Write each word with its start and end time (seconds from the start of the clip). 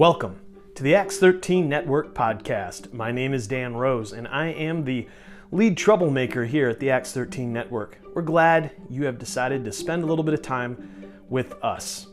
Welcome 0.00 0.40
to 0.76 0.82
the 0.82 0.94
Acts 0.94 1.18
13 1.18 1.68
Network 1.68 2.14
podcast. 2.14 2.90
My 2.94 3.12
name 3.12 3.34
is 3.34 3.46
Dan 3.46 3.74
Rose, 3.74 4.14
and 4.14 4.26
I 4.28 4.46
am 4.46 4.82
the 4.82 5.06
lead 5.52 5.76
troublemaker 5.76 6.46
here 6.46 6.70
at 6.70 6.80
the 6.80 6.90
Acts 6.90 7.12
13 7.12 7.52
Network. 7.52 7.98
We're 8.14 8.22
glad 8.22 8.70
you 8.88 9.04
have 9.04 9.18
decided 9.18 9.62
to 9.66 9.72
spend 9.72 10.02
a 10.02 10.06
little 10.06 10.24
bit 10.24 10.32
of 10.32 10.40
time 10.40 11.12
with 11.28 11.52
us. 11.62 12.06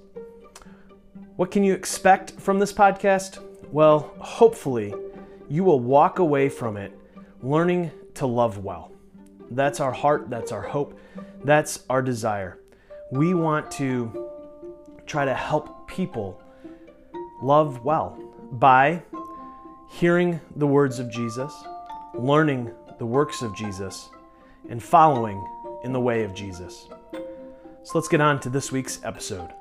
What 1.38 1.50
can 1.50 1.64
you 1.64 1.74
expect 1.74 2.32
from 2.32 2.60
this 2.60 2.74
podcast? 2.74 3.42
Well, 3.72 4.14
hopefully, 4.20 4.94
you 5.48 5.64
will 5.64 5.80
walk 5.80 6.20
away 6.20 6.50
from 6.50 6.76
it 6.76 6.92
learning 7.42 7.92
to 8.16 8.26
love 8.26 8.58
well. 8.58 8.92
That's 9.52 9.80
our 9.80 9.94
heart, 9.94 10.30
that's 10.30 10.52
our 10.52 10.62
hope, 10.62 11.00
that's 11.46 11.86
our 11.90 12.02
desire. 12.02 12.60
We 13.14 13.34
want 13.34 13.72
to 13.72 14.30
try 15.06 15.24
to 15.24 15.34
help 15.34 15.88
people 15.88 16.42
love 17.42 17.84
well 17.84 18.18
by 18.54 19.02
hearing 19.90 20.40
the 20.56 20.68
words 20.68 21.00
of 21.00 21.12
Jesus, 21.12 21.54
learning 22.14 22.72
the 22.98 23.06
works 23.06 23.42
of 23.42 23.56
Jesus, 23.56 24.10
and 24.70 24.82
following 24.82 25.44
in 25.84 25.94
the 25.94 26.00
way 26.00 26.24
of 26.24 26.34
Jesus. 26.34 26.88
So 27.84 27.92
let's 27.96 28.08
get 28.08 28.22
on 28.22 28.40
to 28.42 28.50
this 28.50 28.72
week's 28.72 29.00
episode. 29.04 29.52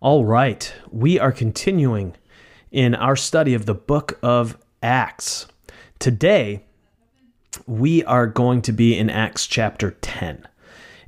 All 0.00 0.24
right, 0.24 0.70
we 0.90 1.18
are 1.18 1.32
continuing 1.32 2.14
in 2.70 2.94
our 2.94 3.16
study 3.16 3.54
of 3.54 3.64
the 3.64 3.74
book 3.74 4.18
of 4.22 4.58
Acts. 4.82 5.46
Today, 5.98 6.64
we 7.66 8.04
are 8.04 8.26
going 8.26 8.62
to 8.62 8.72
be 8.72 8.98
in 8.98 9.08
Acts 9.08 9.46
chapter 9.46 9.92
10. 9.92 10.46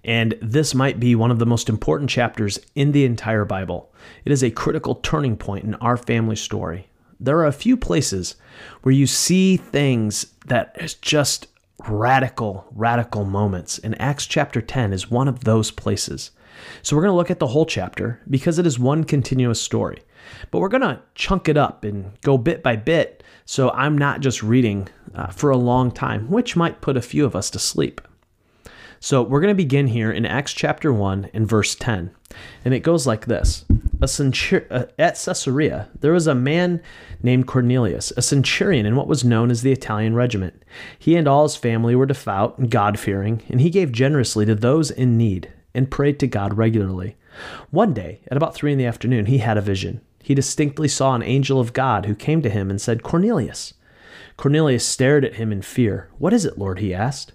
And 0.05 0.39
this 0.41 0.75
might 0.75 1.01
be 1.01 1.15
one 1.15 1.31
of 1.31 1.39
the 1.39 1.47
most 1.47 1.69
important 1.69 2.09
chapters 2.09 2.59
in 2.75 2.93
the 2.93 3.05
entire 3.05 3.45
Bible. 3.45 3.93
It 4.25 4.33
is 4.33 4.43
a 4.43 4.51
critical 4.51 4.95
turning 4.95 5.37
point 5.37 5.65
in 5.65 5.75
our 5.77 5.97
family 5.97 6.37
story. 6.37 6.87
There 7.19 7.39
are 7.39 7.47
a 7.47 7.53
few 7.53 7.77
places 7.77 8.37
where 8.83 8.95
you 8.95 9.07
see 9.07 9.57
things 9.57 10.27
that 10.47 10.77
is 10.79 10.95
just 10.95 11.49
radical, 11.89 12.67
radical 12.71 13.25
moments. 13.25 13.79
And 13.79 14.01
Acts 14.01 14.27
chapter 14.27 14.63
10 14.63 14.93
is 14.93 15.11
one 15.11 15.29
of 15.29 15.45
those 15.45 15.71
places. 15.71 16.31
So 16.83 16.97
we're 16.97 17.03
going 17.03 17.13
to 17.13 17.17
look 17.17 17.31
at 17.31 17.39
the 17.39 17.47
whole 17.49 17.67
chapter 17.67 18.21
because 18.29 18.59
it 18.59 18.67
is 18.67 18.79
one 18.79 19.05
continuous 19.05 19.61
story. 19.61 19.99
But 20.51 20.61
we're 20.61 20.69
going 20.69 20.83
to 20.83 21.01
chunk 21.15 21.49
it 21.49 21.57
up 21.57 21.85
and 21.85 22.13
go 22.23 22.37
bit 22.39 22.63
by 22.63 22.77
bit 22.77 23.23
so 23.45 23.71
I'm 23.71 23.97
not 23.97 24.21
just 24.21 24.43
reading 24.43 24.89
uh, 25.15 25.29
for 25.29 25.51
a 25.51 25.57
long 25.57 25.93
time, 25.93 26.29
which 26.31 26.57
might 26.57 26.81
put 26.81 26.97
a 26.97 27.03
few 27.03 27.25
of 27.25 27.37
us 27.37 27.49
to 27.51 27.61
sleep. 27.61 28.01
So 28.99 29.23
we're 29.23 29.41
going 29.41 29.53
to 29.53 29.63
begin 29.63 29.87
here 29.87 30.11
in 30.11 30.27
Acts 30.27 30.53
chapter 30.53 30.93
1 30.93 31.31
and 31.33 31.49
verse 31.49 31.77
10. 31.77 32.11
And 32.65 32.75
it 32.75 32.81
goes 32.81 33.07
like 33.07 33.27
this 33.27 33.65
a 34.03 34.07
centur- 34.07 34.67
uh, 34.71 34.87
At 34.99 35.15
Caesarea, 35.15 35.89
there 36.01 36.13
was 36.13 36.27
a 36.27 36.35
man 36.35 36.83
named 37.23 37.47
Cornelius, 37.47 38.13
a 38.17 38.23
centurion 38.23 38.85
in 38.85 38.97
what 38.97 39.07
was 39.07 39.25
known 39.25 39.51
as 39.51 39.63
the 39.63 39.73
Italian 39.73 40.15
regiment. 40.15 40.65
He 40.99 41.15
and 41.15 41.29
all 41.29 41.45
his 41.45 41.57
family 41.57 41.95
were 41.95 42.07
devout 42.07 42.59
and 42.59 42.71
God 42.71 42.99
fearing, 42.99 43.43
and 43.49 43.61
he 43.61 43.71
gave 43.71 43.93
generously 43.93 44.45
to 44.47 44.55
those 44.55 44.91
in 44.91 45.17
need 45.17 45.53
and 45.77 45.91
prayed 45.91 46.19
to 46.21 46.27
God 46.27 46.57
regularly. 46.57 47.17
One 47.71 47.93
day, 47.93 48.21
at 48.29 48.37
about 48.37 48.55
three 48.55 48.73
in 48.73 48.79
the 48.79 48.87
afternoon, 48.87 49.27
he 49.27 49.39
had 49.39 49.59
a 49.59 49.63
vision. 49.63 50.01
He 50.23 50.35
distinctly 50.35 50.89
saw 50.89 51.15
an 51.15 51.23
angel 51.23 51.61
of 51.61 51.73
God 51.73 52.07
who 52.07 52.15
came 52.15 52.43
to 52.43 52.51
him 52.51 52.71
and 52.71 52.81
said, 52.81 53.03
Cornelius. 53.03 53.75
Cornelius 54.37 54.85
stared 54.85 55.25
at 55.25 55.35
him 55.35 55.53
in 55.53 55.63
fear. 55.63 56.09
What 56.19 56.33
is 56.33 56.45
it, 56.45 56.59
Lord? 56.59 56.79
he 56.79 56.93
asked. 56.93 57.33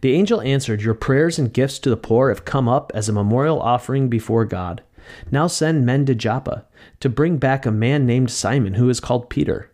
The 0.00 0.12
angel 0.12 0.40
answered, 0.42 0.82
Your 0.82 0.94
prayers 0.94 1.38
and 1.38 1.52
gifts 1.52 1.78
to 1.80 1.90
the 1.90 1.96
poor 1.96 2.28
have 2.28 2.44
come 2.44 2.68
up 2.68 2.92
as 2.94 3.08
a 3.08 3.12
memorial 3.12 3.60
offering 3.60 4.08
before 4.08 4.44
God. 4.44 4.82
Now 5.30 5.46
send 5.46 5.86
men 5.86 6.06
to 6.06 6.14
Joppa 6.14 6.64
to 7.00 7.08
bring 7.08 7.36
back 7.38 7.64
a 7.64 7.70
man 7.70 8.06
named 8.06 8.30
Simon 8.30 8.74
who 8.74 8.88
is 8.88 9.00
called 9.00 9.30
Peter. 9.30 9.70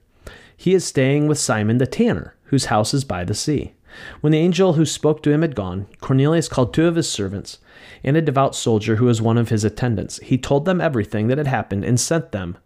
He 0.57 0.75
is 0.75 0.85
staying 0.85 1.27
with 1.27 1.39
Simon 1.39 1.79
the 1.79 1.87
tanner, 1.87 2.37
whose 2.45 2.67
house 2.67 2.95
is 2.95 3.05
by 3.05 3.25
the 3.25 3.35
sea. 3.35 3.75
When 4.21 4.33
the 4.33 4.39
angel 4.39 4.75
who 4.75 4.85
spoke 4.85 5.23
to 5.23 5.31
him 5.31 5.43
had 5.43 5.55
gone, 5.55 5.87
Cornelius 6.01 6.49
called 6.49 6.73
two 6.73 6.87
of 6.87 6.97
his 6.97 7.11
servants 7.11 7.59
and 8.05 8.17
a 8.17 8.23
devout 8.23 8.55
soldier 8.55 8.97
who 8.97 9.07
was 9.07 9.23
one 9.23 9.39
of 9.39 9.49
his 9.49 9.65
attendants. 9.65 10.19
He 10.19 10.39
told 10.39 10.65
them 10.65 10.81
everything 10.81 11.29
that 11.29 11.39
had 11.39 11.47
happened 11.47 11.85
and 11.85 11.99
sent 11.99 12.33
them 12.33 12.59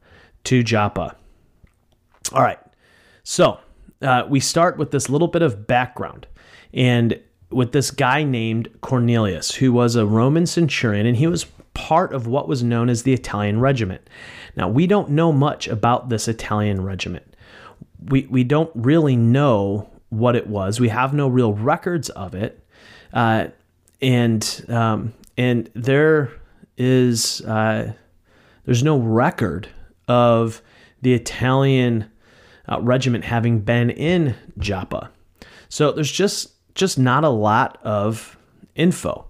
to 0.44 0.62
Joppa. 0.62 1.16
All 2.32 2.42
right, 2.42 2.58
so 3.22 3.58
uh, 4.02 4.24
we 4.28 4.40
start 4.40 4.78
with 4.78 4.90
this 4.90 5.08
little 5.08 5.28
bit 5.28 5.42
of 5.42 5.66
background 5.66 6.26
and 6.72 7.20
with 7.50 7.72
this 7.72 7.90
guy 7.90 8.24
named 8.24 8.68
Cornelius, 8.80 9.54
who 9.54 9.72
was 9.72 9.94
a 9.94 10.06
Roman 10.06 10.46
centurion, 10.46 11.06
and 11.06 11.16
he 11.16 11.26
was 11.26 11.46
part 11.74 12.12
of 12.12 12.26
what 12.26 12.48
was 12.48 12.62
known 12.62 12.88
as 12.88 13.02
the 13.02 13.12
Italian 13.12 13.60
regiment. 13.60 14.08
Now, 14.56 14.68
we 14.68 14.86
don't 14.86 15.10
know 15.10 15.30
much 15.30 15.68
about 15.68 16.08
this 16.08 16.26
Italian 16.26 16.82
regiment. 16.82 17.36
We, 18.04 18.26
we 18.30 18.44
don't 18.44 18.70
really 18.74 19.16
know 19.16 19.88
what 20.18 20.36
it 20.36 20.46
was. 20.46 20.80
We 20.80 20.88
have 20.88 21.12
no 21.14 21.28
real 21.28 21.52
records 21.52 22.08
of 22.10 22.34
it. 22.34 22.64
Uh, 23.12 23.48
and 24.00 24.64
um, 24.68 25.14
and 25.36 25.70
there 25.74 26.32
is 26.76 27.40
uh, 27.42 27.92
there's 28.64 28.82
no 28.82 28.98
record 28.98 29.68
of 30.08 30.62
the 31.02 31.14
Italian 31.14 32.10
uh, 32.68 32.80
regiment 32.80 33.24
having 33.24 33.60
been 33.60 33.90
in 33.90 34.34
Joppa. 34.58 35.10
So 35.68 35.92
there's 35.92 36.12
just 36.12 36.52
just 36.74 36.98
not 36.98 37.24
a 37.24 37.28
lot 37.28 37.78
of 37.82 38.36
info. 38.74 39.26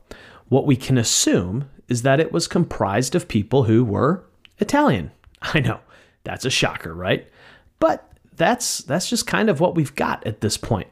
What 0.49 0.67
we 0.67 0.77
can 0.77 0.99
assume 0.99 1.69
is 1.89 2.03
that 2.03 2.21
it 2.21 2.33
was 2.33 2.49
comprised 2.49 3.15
of 3.15 3.29
people 3.29 3.65
who 3.65 3.85
were 3.85 4.25
Italian. 4.59 5.13
I 5.43 5.61
know 5.61 5.81
that's 6.25 6.45
a 6.45 6.51
shocker, 6.51 6.95
right? 6.95 7.31
But 7.79 8.06
that's 8.37 8.79
that's 8.79 9.09
just 9.09 9.27
kind 9.27 9.49
of 9.49 9.61
what 9.61 9.75
we've 9.75 9.95
got 9.95 10.27
at 10.27 10.41
this 10.41 10.57
point. 10.57 10.89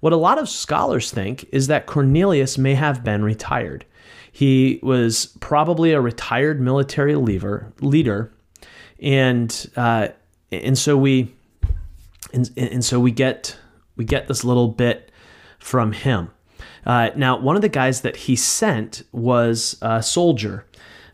What 0.00 0.12
a 0.12 0.16
lot 0.16 0.38
of 0.38 0.48
scholars 0.48 1.10
think 1.10 1.48
is 1.50 1.66
that 1.66 1.86
Cornelius 1.86 2.56
may 2.56 2.74
have 2.74 3.02
been 3.02 3.24
retired. 3.24 3.84
He 4.30 4.78
was 4.82 5.26
probably 5.40 5.92
a 5.92 6.00
retired 6.00 6.60
military 6.60 7.16
leader, 7.16 7.72
leader, 7.80 8.32
and 9.00 9.70
uh, 9.76 10.08
and 10.52 10.78
so 10.78 10.96
we 10.96 11.34
and, 12.32 12.50
and 12.56 12.84
so 12.84 13.00
we 13.00 13.10
get 13.10 13.56
we 13.96 14.04
get 14.04 14.28
this 14.28 14.44
little 14.44 14.68
bit 14.68 15.10
from 15.58 15.92
him. 15.92 16.30
Uh, 16.86 17.10
now, 17.16 17.38
one 17.38 17.56
of 17.56 17.62
the 17.62 17.68
guys 17.68 18.02
that 18.02 18.16
he 18.16 18.36
sent 18.36 19.02
was 19.12 19.76
a 19.82 20.02
soldier. 20.02 20.64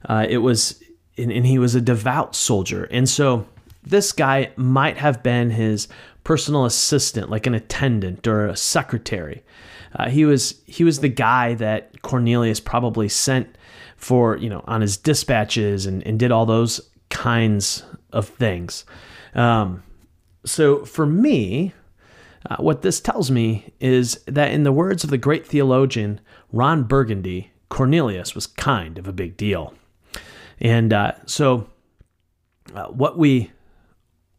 Uh, 0.07 0.27
it 0.29 0.39
was 0.39 0.83
and, 1.17 1.33
and 1.33 1.47
he 1.47 1.59
was 1.59 1.75
a 1.75 1.81
devout 1.81 2.37
soldier, 2.37 2.85
and 2.91 3.09
so 3.09 3.47
this 3.85 4.13
guy 4.13 4.51
might 4.57 4.97
have 4.97 5.23
been 5.23 5.51
his 5.51 5.89
personal 6.25 6.65
assistant, 6.65 7.31
like 7.31 7.47
an 7.47 7.55
attendant 7.55 8.27
or 8.27 8.47
a 8.47 8.57
secretary. 8.57 9.43
Uh, 9.97 10.09
he 10.09 10.25
was 10.25 10.61
he 10.67 10.85
was 10.85 11.01
the 11.01 11.09
guy 11.09 11.55
that 11.55 12.03
Cornelius 12.03 12.61
probably 12.61 13.09
sent 13.09 13.57
for 13.97 14.37
you 14.37 14.49
know 14.49 14.65
on 14.67 14.81
his 14.81 14.97
dispatches 14.97 15.87
and, 15.87 16.05
and 16.07 16.19
did 16.19 16.33
all 16.33 16.47
those 16.47 16.81
kinds 17.11 17.85
of 18.13 18.29
things. 18.29 18.85
Um, 19.35 19.83
so 20.45 20.85
for 20.85 21.07
me, 21.07 21.73
uh, 22.51 22.57
what 22.57 22.83
this 22.83 23.01
tells 23.01 23.31
me 23.31 23.73
is 23.81 24.21
that 24.27 24.51
in 24.51 24.65
the 24.65 24.73
words 24.73 25.05
of 25.05 25.11
the 25.11 25.19
great 25.19 25.47
theologian 25.47 26.21
Ron 26.53 26.85
Burgundy, 26.85 27.51
Cornelius 27.69 28.35
was 28.35 28.47
kind 28.47 28.99
of 28.99 29.09
a 29.09 29.13
big 29.13 29.37
deal. 29.37 29.75
And 30.61 30.93
uh, 30.93 31.13
so 31.27 31.69
uh, 32.75 32.87
what 32.87 33.19
we 33.19 33.51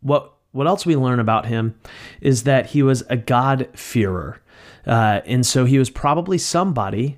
what 0.06 0.34
what 0.52 0.68
else 0.68 0.86
we 0.86 0.96
learn 0.96 1.20
about 1.20 1.48
him 1.48 1.76
is 2.22 2.44
that 2.44 2.68
he 2.68 2.82
was 2.82 3.04
a 3.10 3.18
God-fearer. 3.18 4.42
Uh, 4.88 5.20
and 5.26 5.46
so 5.46 5.66
he 5.66 5.78
was 5.78 5.90
probably 5.90 6.38
somebody 6.38 7.18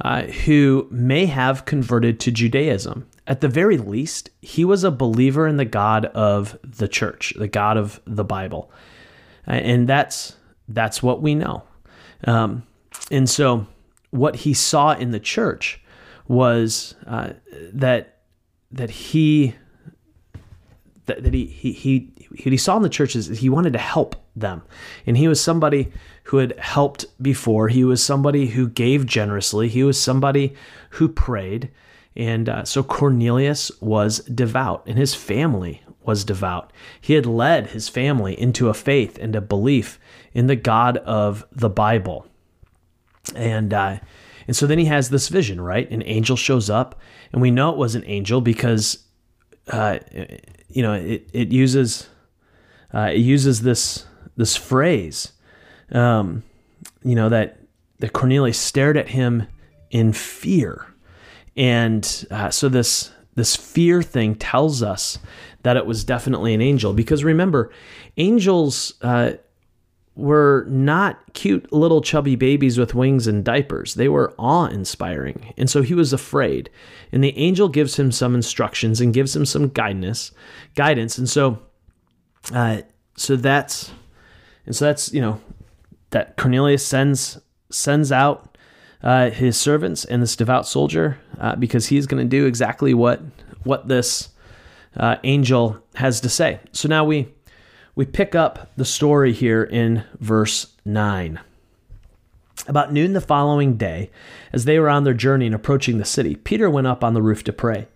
uh, 0.00 0.22
who 0.22 0.88
may 0.90 1.26
have 1.26 1.64
converted 1.64 2.18
to 2.18 2.32
Judaism. 2.32 3.06
At 3.28 3.40
the 3.40 3.48
very 3.48 3.78
least, 3.78 4.30
he 4.40 4.64
was 4.64 4.82
a 4.82 4.90
believer 4.90 5.46
in 5.46 5.58
the 5.58 5.64
God 5.64 6.06
of 6.06 6.58
the 6.64 6.88
church, 6.88 7.34
the 7.38 7.46
God 7.46 7.76
of 7.76 8.00
the 8.04 8.24
Bible. 8.24 8.72
Uh, 9.46 9.52
and 9.52 9.88
that's 9.88 10.34
that's 10.66 11.02
what 11.02 11.22
we 11.22 11.36
know. 11.36 11.62
Um, 12.24 12.64
and 13.12 13.30
so 13.30 13.66
what 14.10 14.36
he 14.36 14.54
saw 14.54 14.92
in 14.94 15.12
the 15.12 15.20
church 15.20 15.80
was 16.26 16.96
uh, 17.06 17.34
that 17.72 18.18
that 18.72 18.90
he 18.90 19.54
that, 21.06 21.22
that 21.22 21.34
he, 21.34 21.46
he 21.46 22.11
he 22.36 22.50
he 22.50 22.56
saw 22.56 22.76
in 22.76 22.82
the 22.82 22.88
churches 22.88 23.26
he 23.26 23.48
wanted 23.48 23.72
to 23.72 23.78
help 23.78 24.16
them 24.34 24.62
and 25.06 25.16
he 25.16 25.28
was 25.28 25.40
somebody 25.40 25.92
who 26.24 26.38
had 26.38 26.56
helped 26.58 27.04
before 27.22 27.68
he 27.68 27.84
was 27.84 28.02
somebody 28.02 28.46
who 28.48 28.68
gave 28.68 29.06
generously 29.06 29.68
he 29.68 29.82
was 29.82 30.00
somebody 30.00 30.54
who 30.90 31.08
prayed 31.08 31.70
and 32.14 32.48
uh, 32.48 32.64
so 32.64 32.82
cornelius 32.82 33.70
was 33.80 34.20
devout 34.20 34.82
and 34.86 34.98
his 34.98 35.14
family 35.14 35.82
was 36.04 36.24
devout. 36.24 36.72
He 37.00 37.14
had 37.14 37.26
led 37.26 37.68
his 37.68 37.88
family 37.88 38.38
into 38.38 38.68
a 38.68 38.74
faith 38.74 39.18
and 39.20 39.34
a 39.36 39.40
belief 39.40 39.98
in 40.32 40.46
the 40.46 40.56
God 40.56 40.98
of 40.98 41.46
the 41.52 41.68
Bible. 41.68 42.26
And 43.34 43.72
uh, 43.72 43.98
and 44.46 44.56
so 44.56 44.66
then 44.66 44.78
he 44.78 44.86
has 44.86 45.10
this 45.10 45.28
vision, 45.28 45.60
right? 45.60 45.88
An 45.90 46.02
angel 46.04 46.36
shows 46.36 46.68
up, 46.68 47.00
and 47.32 47.40
we 47.40 47.50
know 47.50 47.70
it 47.70 47.76
was 47.76 47.94
an 47.94 48.04
angel 48.06 48.40
because 48.40 49.04
uh, 49.68 49.98
you 50.68 50.82
know 50.82 50.94
it 50.94 51.28
it 51.32 51.52
uses 51.52 52.08
uh, 52.94 53.10
it 53.12 53.18
uses 53.18 53.62
this 53.62 54.06
this 54.36 54.56
phrase, 54.56 55.32
um, 55.92 56.42
you 57.04 57.14
know 57.14 57.28
that 57.28 57.58
that 57.98 58.12
Cornelius 58.12 58.58
stared 58.58 58.96
at 58.96 59.08
him 59.08 59.46
in 59.90 60.12
fear, 60.12 60.86
and 61.56 62.26
uh, 62.30 62.50
so 62.50 62.68
this 62.68 63.12
this 63.34 63.56
fear 63.56 64.02
thing 64.02 64.34
tells 64.34 64.82
us 64.82 65.18
that 65.62 65.76
it 65.76 65.86
was 65.86 66.04
definitely 66.04 66.54
an 66.54 66.60
angel 66.60 66.92
because 66.92 67.24
remember, 67.24 67.70
angels 68.16 68.94
uh, 69.02 69.32
were 70.14 70.66
not 70.68 71.32
cute 71.32 71.72
little 71.72 72.02
chubby 72.02 72.36
babies 72.36 72.78
with 72.78 72.94
wings 72.94 73.26
and 73.26 73.44
diapers. 73.44 73.94
They 73.94 74.08
were 74.08 74.34
awe 74.38 74.66
inspiring. 74.66 75.54
And 75.56 75.70
so 75.70 75.82
he 75.82 75.94
was 75.94 76.12
afraid. 76.12 76.68
And 77.12 77.24
the 77.24 77.36
angel 77.38 77.68
gives 77.68 77.98
him 77.98 78.12
some 78.12 78.34
instructions 78.34 79.00
and 79.00 79.14
gives 79.14 79.34
him 79.34 79.46
some 79.46 79.68
guidance, 79.68 80.32
guidance. 80.74 81.16
And 81.16 81.28
so, 81.28 81.58
uh, 82.52 82.82
so 83.16 83.36
that's, 83.36 83.92
and 84.66 84.74
so 84.74 84.86
that's, 84.86 85.12
you 85.12 85.20
know, 85.20 85.40
that 86.10 86.36
Cornelius 86.36 86.84
sends, 86.84 87.38
sends 87.70 88.10
out 88.10 88.56
uh, 89.02 89.30
his 89.30 89.56
servants 89.56 90.04
and 90.04 90.22
this 90.22 90.36
devout 90.36 90.66
soldier 90.66 91.18
uh, 91.38 91.56
because 91.56 91.86
he's 91.86 92.06
going 92.06 92.22
to 92.22 92.28
do 92.28 92.46
exactly 92.46 92.94
what, 92.94 93.20
what 93.64 93.88
this 93.88 94.30
uh, 94.96 95.16
angel 95.24 95.82
has 95.94 96.20
to 96.20 96.28
say. 96.28 96.60
So 96.72 96.88
now 96.88 97.04
we, 97.04 97.28
we 97.94 98.04
pick 98.04 98.34
up 98.34 98.70
the 98.76 98.84
story 98.84 99.32
here 99.32 99.62
in 99.62 100.04
verse 100.18 100.74
9. 100.84 101.40
About 102.68 102.92
noon 102.92 103.12
the 103.12 103.20
following 103.20 103.76
day, 103.76 104.10
as 104.52 104.64
they 104.64 104.78
were 104.78 104.88
on 104.88 105.04
their 105.04 105.14
journey 105.14 105.46
and 105.46 105.54
approaching 105.54 105.98
the 105.98 106.04
city, 106.04 106.36
Peter 106.36 106.70
went 106.70 106.86
up 106.86 107.02
on 107.02 107.14
the 107.14 107.22
roof 107.22 107.42
to 107.44 107.52
pray. 107.52 107.88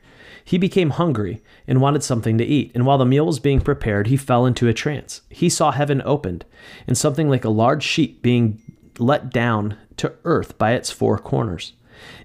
He 0.47 0.59
became 0.59 0.91
hungry 0.91 1.43
and 1.67 1.81
wanted 1.81 2.05
something 2.05 2.39
to 2.39 2.45
eat, 2.45 2.71
and 2.73 2.87
while 2.87 2.99
the 2.99 3.05
meal 3.05 3.27
was 3.27 3.41
being 3.41 3.61
prepared, 3.61 4.07
he 4.07 4.17
fell 4.17 4.47
into 4.47 4.69
a 4.69 4.73
trance. 4.73 5.23
He 5.29 5.49
saw 5.49 5.73
heaven 5.73 6.01
opened, 6.05 6.45
and 6.87 6.97
something 6.97 7.29
like 7.29 7.45
a 7.45 7.49
large 7.49 7.83
sheet 7.83 8.23
being 8.23 8.63
let 8.97 9.31
down 9.31 9.77
to 9.97 10.13
earth 10.25 10.57
by 10.57 10.75
its 10.75 10.89
four 10.89 11.19
corners. 11.19 11.73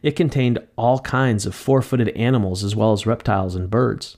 It 0.04 0.16
contained 0.16 0.60
all 0.76 1.00
kinds 1.00 1.48
of 1.48 1.56
four 1.56 1.82
footed 1.82 2.10
animals 2.10 2.64
as 2.64 2.76
well 2.76 2.92
as 2.92 3.08
reptiles 3.08 3.56
and 3.56 3.72
birds. 3.72 4.18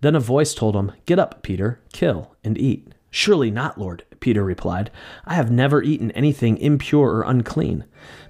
Then 0.00 0.14
a 0.14 0.20
voice 0.20 0.54
told 0.54 0.74
him, 0.74 0.92
Get 1.04 1.18
up, 1.18 1.42
Peter, 1.42 1.80
kill 1.92 2.34
and 2.42 2.56
eat. 2.56 2.94
Surely 3.10 3.50
not, 3.50 3.78
Lord, 3.78 4.04
Peter 4.20 4.42
replied. 4.42 4.90
I 5.26 5.34
have 5.34 5.50
never 5.50 5.82
eaten 5.82 6.10
anything 6.12 6.56
impure 6.56 7.10
or 7.10 7.22
unclean. 7.24 7.84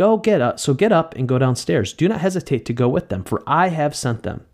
Go 0.00 0.16
get 0.16 0.40
up, 0.40 0.58
so 0.58 0.72
get 0.72 0.92
up 0.92 1.14
and 1.14 1.28
go 1.28 1.38
downstairs. 1.38 1.92
Do 1.92 2.08
not 2.08 2.22
hesitate 2.22 2.64
to 2.64 2.72
go 2.72 2.88
with 2.88 3.10
them, 3.10 3.22
for 3.22 3.42
I 3.46 3.68
have 3.68 3.94
sent 3.94 4.22
them. 4.22 4.46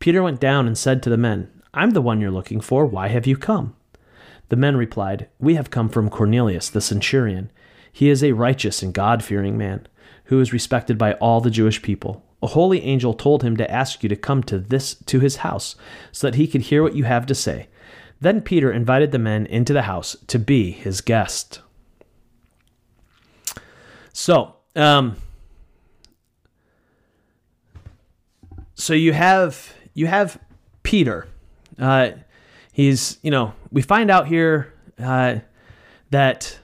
Peter 0.00 0.24
went 0.24 0.40
down 0.40 0.66
and 0.66 0.76
said 0.76 1.04
to 1.04 1.08
the 1.08 1.16
men, 1.16 1.48
I'm 1.72 1.90
the 1.90 2.02
one 2.02 2.20
you're 2.20 2.32
looking 2.32 2.60
for. 2.60 2.84
Why 2.84 3.06
have 3.06 3.24
you 3.24 3.36
come? 3.36 3.76
The 4.48 4.56
men 4.56 4.76
replied, 4.76 5.28
We 5.38 5.54
have 5.54 5.70
come 5.70 5.88
from 5.88 6.10
Cornelius, 6.10 6.68
the 6.68 6.80
centurion. 6.80 7.52
He 7.92 8.08
is 8.08 8.24
a 8.24 8.32
righteous 8.32 8.82
and 8.82 8.92
God 8.92 9.22
fearing 9.22 9.56
man, 9.56 9.86
who 10.24 10.40
is 10.40 10.52
respected 10.52 10.98
by 10.98 11.12
all 11.12 11.40
the 11.40 11.48
Jewish 11.48 11.80
people. 11.80 12.24
A 12.42 12.48
holy 12.48 12.82
angel 12.82 13.14
told 13.14 13.44
him 13.44 13.56
to 13.58 13.70
ask 13.70 14.02
you 14.02 14.08
to 14.08 14.16
come 14.16 14.42
to 14.42 14.58
this 14.58 14.96
to 14.96 15.20
his 15.20 15.36
house, 15.46 15.76
so 16.10 16.26
that 16.26 16.34
he 16.34 16.48
could 16.48 16.62
hear 16.62 16.82
what 16.82 16.96
you 16.96 17.04
have 17.04 17.26
to 17.26 17.36
say. 17.36 17.68
Then 18.20 18.40
Peter 18.40 18.72
invited 18.72 19.12
the 19.12 19.20
men 19.20 19.46
into 19.46 19.72
the 19.72 19.82
house 19.82 20.16
to 20.26 20.40
be 20.40 20.72
his 20.72 21.00
guest. 21.00 21.60
So, 24.12 24.56
um, 24.76 25.16
so 28.74 28.94
you 28.94 29.12
have 29.12 29.72
you 29.94 30.06
have 30.06 30.38
Peter. 30.82 31.28
Uh, 31.78 32.10
he's 32.72 33.18
you 33.22 33.30
know 33.30 33.54
we 33.70 33.82
find 33.82 34.10
out 34.10 34.26
here 34.26 34.72
uh, 34.98 35.36
that 36.10 36.58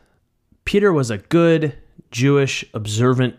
Peter 0.65 0.93
was 0.93 1.11
a 1.11 1.19
good 1.19 1.77
Jewish 2.11 2.65
observant 2.75 3.37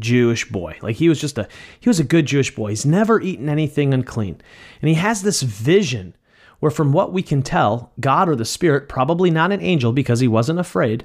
Jewish 0.00 0.48
boy. 0.50 0.76
Like 0.82 0.96
he 0.96 1.08
was 1.08 1.20
just 1.20 1.38
a 1.38 1.48
he 1.80 1.88
was 1.88 2.00
a 2.00 2.04
good 2.04 2.26
Jewish 2.26 2.54
boy. 2.54 2.70
He's 2.70 2.86
never 2.86 3.20
eaten 3.20 3.48
anything 3.48 3.94
unclean. 3.94 4.40
And 4.80 4.88
he 4.88 4.94
has 4.94 5.22
this 5.22 5.42
vision 5.42 6.14
where, 6.60 6.70
from 6.70 6.92
what 6.92 7.12
we 7.12 7.22
can 7.22 7.42
tell, 7.42 7.92
God 8.00 8.28
or 8.28 8.36
the 8.36 8.44
Spirit, 8.44 8.88
probably 8.88 9.30
not 9.30 9.52
an 9.52 9.60
angel 9.60 9.92
because 9.92 10.20
he 10.20 10.28
wasn't 10.28 10.58
afraid, 10.58 11.04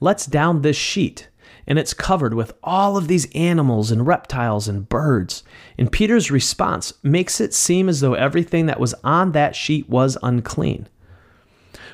lets 0.00 0.26
down 0.26 0.62
this 0.62 0.76
sheet 0.76 1.28
and 1.66 1.78
it's 1.78 1.94
covered 1.94 2.34
with 2.34 2.52
all 2.62 2.96
of 2.96 3.08
these 3.08 3.30
animals 3.34 3.90
and 3.90 4.06
reptiles 4.06 4.68
and 4.68 4.88
birds. 4.88 5.42
And 5.78 5.90
Peter's 5.90 6.30
response 6.30 6.92
makes 7.02 7.40
it 7.40 7.54
seem 7.54 7.88
as 7.88 8.00
though 8.00 8.14
everything 8.14 8.66
that 8.66 8.80
was 8.80 8.94
on 9.02 9.32
that 9.32 9.56
sheet 9.56 9.88
was 9.88 10.18
unclean. 10.22 10.88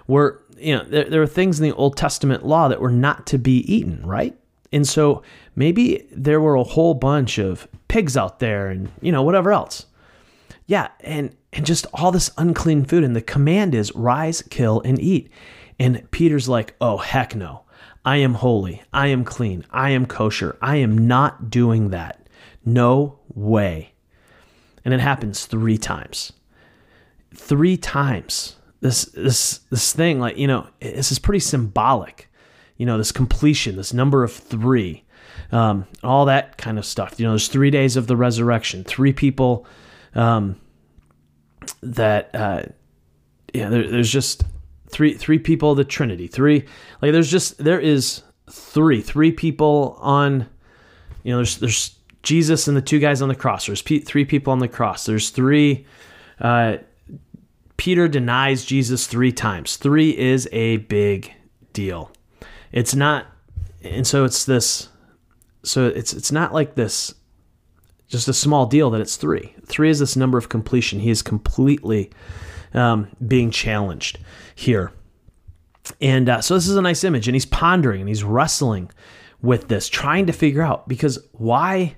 Where, 0.07 0.41
you 0.59 0.77
know, 0.77 0.85
there, 0.85 1.05
there 1.05 1.23
are 1.23 1.27
things 1.27 1.61
in 1.61 1.69
the 1.69 1.77
Old 1.77 1.97
Testament 1.97 2.45
law 2.45 2.69
that 2.69 2.81
were 2.81 2.91
not 2.91 3.27
to 3.29 3.39
be 3.39 3.59
eaten, 3.73 4.05
right? 4.05 4.37
And 4.73 4.87
so 4.87 5.23
maybe 5.55 6.07
there 6.13 6.41
were 6.41 6.55
a 6.55 6.65
whole 6.65 6.95
bunch 6.95 7.39
of 7.39 7.69
pigs 7.89 8.17
out 8.17 8.39
there 8.39 8.69
and, 8.69 8.91
you 9.01 9.13
know, 9.13 9.23
whatever 9.23 9.53
else. 9.53 9.87
Yeah, 10.67 10.89
and 11.01 11.35
and 11.53 11.67
just 11.67 11.87
all 11.93 12.13
this 12.13 12.31
unclean 12.39 12.85
food. 12.85 13.03
And 13.03 13.17
the 13.17 13.23
command 13.23 13.75
is 13.75 13.95
rise, 13.97 14.43
kill, 14.43 14.81
and 14.83 15.01
eat. 15.01 15.31
And 15.81 16.09
Peter's 16.13 16.49
like, 16.49 16.77
oh, 16.81 16.99
heck 16.99 17.35
no. 17.35 17.65
I 18.05 18.17
am 18.17 18.35
holy. 18.35 18.83
I 18.93 19.09
am 19.09 19.25
clean. 19.25 19.65
I 19.71 19.91
am 19.91 20.07
kosher. 20.07 20.57
I 20.63 20.77
am 20.77 21.07
not 21.07 21.51
doing 21.51 21.91
that. 21.91 22.27
No 22.65 23.19
way. 23.35 23.93
And 24.85 24.95
it 24.95 25.01
happens 25.01 25.47
three 25.47 25.77
times. 25.77 26.33
Three 27.35 27.77
times. 27.77 28.57
This 28.81 29.05
this 29.07 29.59
this 29.71 29.93
thing, 29.93 30.21
like, 30.21 30.39
you 30.39 30.47
know, 30.47 30.67
this 30.81 31.13
is 31.13 31.19
pretty 31.19 31.41
symbolic. 31.41 32.31
You 32.79 32.87
know, 32.87 32.97
this 32.97 33.13
completion, 33.13 33.77
this 33.77 33.93
number 33.93 34.25
of 34.25 34.33
three, 34.33 35.05
um, 35.53 35.87
all 36.03 36.25
that 36.25 36.57
kind 36.57 36.79
of 36.79 36.87
stuff. 36.87 37.21
You 37.21 37.27
know, 37.27 37.33
there's 37.33 37.49
three 37.49 37.71
days 37.71 37.97
of 37.97 38.07
the 38.07 38.17
resurrection, 38.17 38.85
three 38.85 39.13
people 39.13 39.67
um, 40.15 40.59
that 41.83 42.35
uh, 42.35 42.63
yeah, 43.53 43.69
there, 43.69 43.87
there's 43.87 44.11
just 44.11 44.45
three 44.91 45.15
three 45.15 45.39
people 45.39 45.75
the 45.75 45.85
Trinity. 45.85 46.27
Three 46.27 46.65
like 47.01 47.13
there's 47.13 47.31
just 47.31 47.59
there 47.59 47.81
is 47.81 48.23
three 48.51 49.01
three 49.01 49.33
people 49.33 49.97
on 50.01 50.49
you 51.23 51.33
know 51.33 51.39
there's 51.39 51.59
there's 51.59 51.97
Jesus 52.23 52.69
and 52.69 52.77
the 52.77 52.83
two 52.83 52.99
guys 52.99 53.23
on 53.23 53.29
the 53.29 53.35
cross. 53.35 53.67
There's 53.67 53.83
p- 53.83 54.01
three 54.01 54.25
people 54.25 54.53
on 54.53 54.59
the 54.59 54.69
cross. 54.69 55.07
There's 55.07 55.31
three. 55.31 55.87
Uh, 56.39 56.79
Peter 57.77 58.09
denies 58.09 58.65
Jesus 58.65 59.07
three 59.07 59.33
times. 59.33 59.77
Three 59.77 60.17
is 60.17 60.49
a 60.53 60.79
big 60.79 61.33
deal. 61.73 62.11
It's 62.73 62.95
not, 62.95 63.27
and 63.83 64.07
so 64.07 64.25
it's 64.25 64.45
this. 64.45 64.89
So 65.63 65.87
it's 65.87 66.13
it's 66.13 66.33
not 66.33 66.53
like 66.53 66.75
this 66.75 67.15
just 68.11 68.29
a 68.29 68.35
small 68.35 68.67
deal 68.67 68.91
that 68.91 69.01
it's 69.01 69.17
three. 69.17 69.55
Three 69.65 69.89
is 69.89 70.01
this 70.01 70.17
number 70.17 70.37
of 70.37 70.49
completion. 70.49 70.99
He 70.99 71.11
is 71.11 71.23
completely 71.23 72.11
um, 72.75 73.09
being 73.27 73.51
challenged 73.51 74.19
here. 74.55 74.93
And 76.01 76.29
uh, 76.29 76.41
so 76.41 76.55
this 76.55 76.69
is 76.69 76.77
a 76.77 76.83
nice 76.83 77.05
image, 77.05 77.27
and 77.27 77.35
he's 77.35 77.47
pondering 77.47 78.01
and 78.01 78.09
he's 78.09 78.23
wrestling 78.25 78.91
with 79.43 79.69
this, 79.69 79.89
trying 79.89 80.27
to 80.27 80.33
figure 80.33 80.63
out 80.63 80.89
because 80.89 81.19
why, 81.33 81.97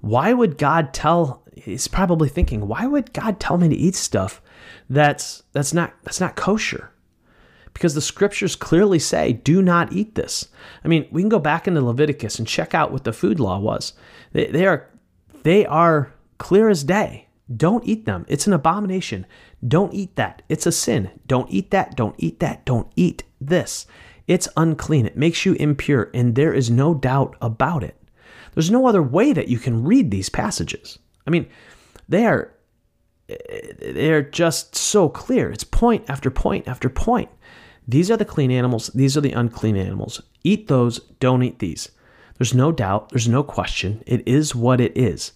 why 0.00 0.32
would 0.32 0.58
God 0.58 0.94
tell? 0.94 1.42
He's 1.54 1.88
probably 1.88 2.28
thinking, 2.28 2.66
why 2.66 2.86
would 2.86 3.12
God 3.12 3.38
tell 3.38 3.58
me 3.58 3.68
to 3.68 3.74
eat 3.76 3.94
stuff 3.94 4.40
that's 4.88 5.42
that's 5.52 5.74
not 5.74 5.92
that's 6.02 6.20
not 6.20 6.36
kosher? 6.36 6.90
Because 7.72 7.94
the 7.94 8.00
scriptures 8.00 8.56
clearly 8.56 8.98
say, 8.98 9.32
do 9.32 9.62
not 9.62 9.92
eat 9.92 10.14
this. 10.14 10.48
I 10.84 10.88
mean, 10.88 11.06
we 11.10 11.22
can 11.22 11.28
go 11.28 11.38
back 11.38 11.68
into 11.68 11.80
Leviticus 11.80 12.38
and 12.38 12.48
check 12.48 12.74
out 12.74 12.90
what 12.90 13.04
the 13.04 13.12
food 13.12 13.38
law 13.38 13.58
was. 13.58 13.92
They, 14.32 14.46
they 14.46 14.66
are 14.66 14.88
they 15.42 15.66
are 15.66 16.12
clear 16.38 16.68
as 16.68 16.82
day. 16.82 17.28
Don't 17.54 17.84
eat 17.86 18.06
them. 18.06 18.24
It's 18.28 18.46
an 18.46 18.52
abomination. 18.52 19.26
Don't 19.66 19.94
eat 19.94 20.16
that. 20.16 20.42
It's 20.48 20.66
a 20.66 20.72
sin. 20.72 21.10
Don't 21.26 21.50
eat 21.50 21.70
that. 21.70 21.96
Don't 21.96 22.14
eat 22.18 22.40
that. 22.40 22.64
Don't 22.64 22.90
eat 22.96 23.24
this. 23.40 23.86
It's 24.26 24.48
unclean. 24.56 25.06
It 25.06 25.16
makes 25.16 25.44
you 25.44 25.54
impure, 25.54 26.10
and 26.14 26.34
there 26.34 26.54
is 26.54 26.70
no 26.70 26.94
doubt 26.94 27.36
about 27.40 27.82
it. 27.82 27.96
There's 28.54 28.70
no 28.70 28.86
other 28.86 29.02
way 29.02 29.32
that 29.32 29.48
you 29.48 29.58
can 29.58 29.84
read 29.84 30.10
these 30.10 30.28
passages. 30.28 30.98
I 31.26 31.30
mean, 31.30 31.48
they 32.08 32.26
are 32.26 32.54
they're 33.80 34.22
just 34.22 34.74
so 34.74 35.08
clear. 35.08 35.50
It's 35.50 35.64
point 35.64 36.04
after 36.08 36.30
point 36.30 36.66
after 36.66 36.88
point. 36.88 37.28
These 37.86 38.10
are 38.10 38.16
the 38.16 38.24
clean 38.24 38.50
animals, 38.50 38.88
these 38.88 39.16
are 39.16 39.20
the 39.20 39.32
unclean 39.32 39.76
animals. 39.76 40.22
Eat 40.44 40.68
those, 40.68 41.00
don't 41.18 41.42
eat 41.42 41.58
these. 41.58 41.90
There's 42.38 42.54
no 42.54 42.72
doubt, 42.72 43.10
there's 43.10 43.28
no 43.28 43.42
question. 43.42 44.02
It 44.06 44.26
is 44.26 44.54
what 44.54 44.80
it 44.80 44.96
is. 44.96 45.32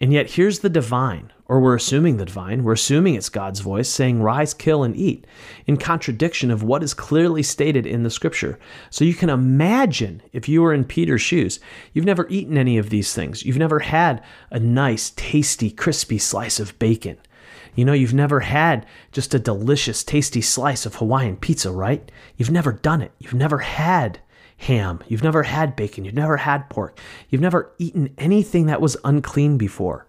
And 0.00 0.12
yet, 0.12 0.30
here's 0.32 0.60
the 0.60 0.68
divine, 0.68 1.32
or 1.52 1.60
we're 1.60 1.76
assuming 1.76 2.16
the 2.16 2.24
divine, 2.24 2.64
we're 2.64 2.72
assuming 2.72 3.14
it's 3.14 3.28
God's 3.28 3.60
voice 3.60 3.86
saying, 3.86 4.22
Rise, 4.22 4.54
kill, 4.54 4.82
and 4.82 4.96
eat, 4.96 5.26
in 5.66 5.76
contradiction 5.76 6.50
of 6.50 6.62
what 6.62 6.82
is 6.82 6.94
clearly 6.94 7.42
stated 7.42 7.84
in 7.84 8.04
the 8.04 8.10
scripture. 8.10 8.58
So 8.88 9.04
you 9.04 9.12
can 9.12 9.28
imagine 9.28 10.22
if 10.32 10.48
you 10.48 10.62
were 10.62 10.72
in 10.72 10.86
Peter's 10.86 11.20
shoes, 11.20 11.60
you've 11.92 12.06
never 12.06 12.26
eaten 12.30 12.56
any 12.56 12.78
of 12.78 12.88
these 12.88 13.12
things. 13.12 13.44
You've 13.44 13.58
never 13.58 13.80
had 13.80 14.24
a 14.50 14.58
nice, 14.58 15.10
tasty, 15.10 15.70
crispy 15.70 16.16
slice 16.16 16.58
of 16.58 16.78
bacon. 16.78 17.18
You 17.74 17.84
know, 17.84 17.92
you've 17.92 18.14
never 18.14 18.40
had 18.40 18.86
just 19.10 19.34
a 19.34 19.38
delicious, 19.38 20.02
tasty 20.02 20.40
slice 20.40 20.86
of 20.86 20.94
Hawaiian 20.94 21.36
pizza, 21.36 21.70
right? 21.70 22.10
You've 22.38 22.50
never 22.50 22.72
done 22.72 23.02
it. 23.02 23.12
You've 23.18 23.34
never 23.34 23.58
had 23.58 24.20
ham. 24.56 25.00
You've 25.06 25.22
never 25.22 25.42
had 25.42 25.76
bacon. 25.76 26.06
You've 26.06 26.14
never 26.14 26.38
had 26.38 26.70
pork. 26.70 26.98
You've 27.28 27.42
never 27.42 27.74
eaten 27.78 28.14
anything 28.16 28.64
that 28.68 28.80
was 28.80 28.96
unclean 29.04 29.58
before. 29.58 30.06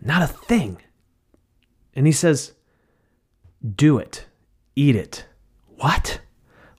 Not 0.00 0.22
a 0.22 0.26
thing. 0.26 0.78
And 1.94 2.06
he 2.06 2.12
says, 2.12 2.52
Do 3.74 3.98
it. 3.98 4.26
Eat 4.74 4.96
it. 4.96 5.26
What? 5.76 6.20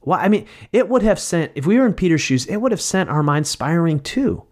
Why? 0.01 0.19
I 0.19 0.29
mean, 0.29 0.45
it 0.71 0.88
would 0.88 1.03
have 1.03 1.19
sent, 1.19 1.51
if 1.55 1.65
we 1.65 1.77
were 1.77 1.86
in 1.86 1.93
Peter's 1.93 2.21
shoes, 2.21 2.45
it 2.45 2.57
would 2.57 2.71
have 2.71 2.81
sent 2.81 3.09
our 3.09 3.24
minds 3.24 3.50
spiraling 3.50 4.00
too. 4.00 4.43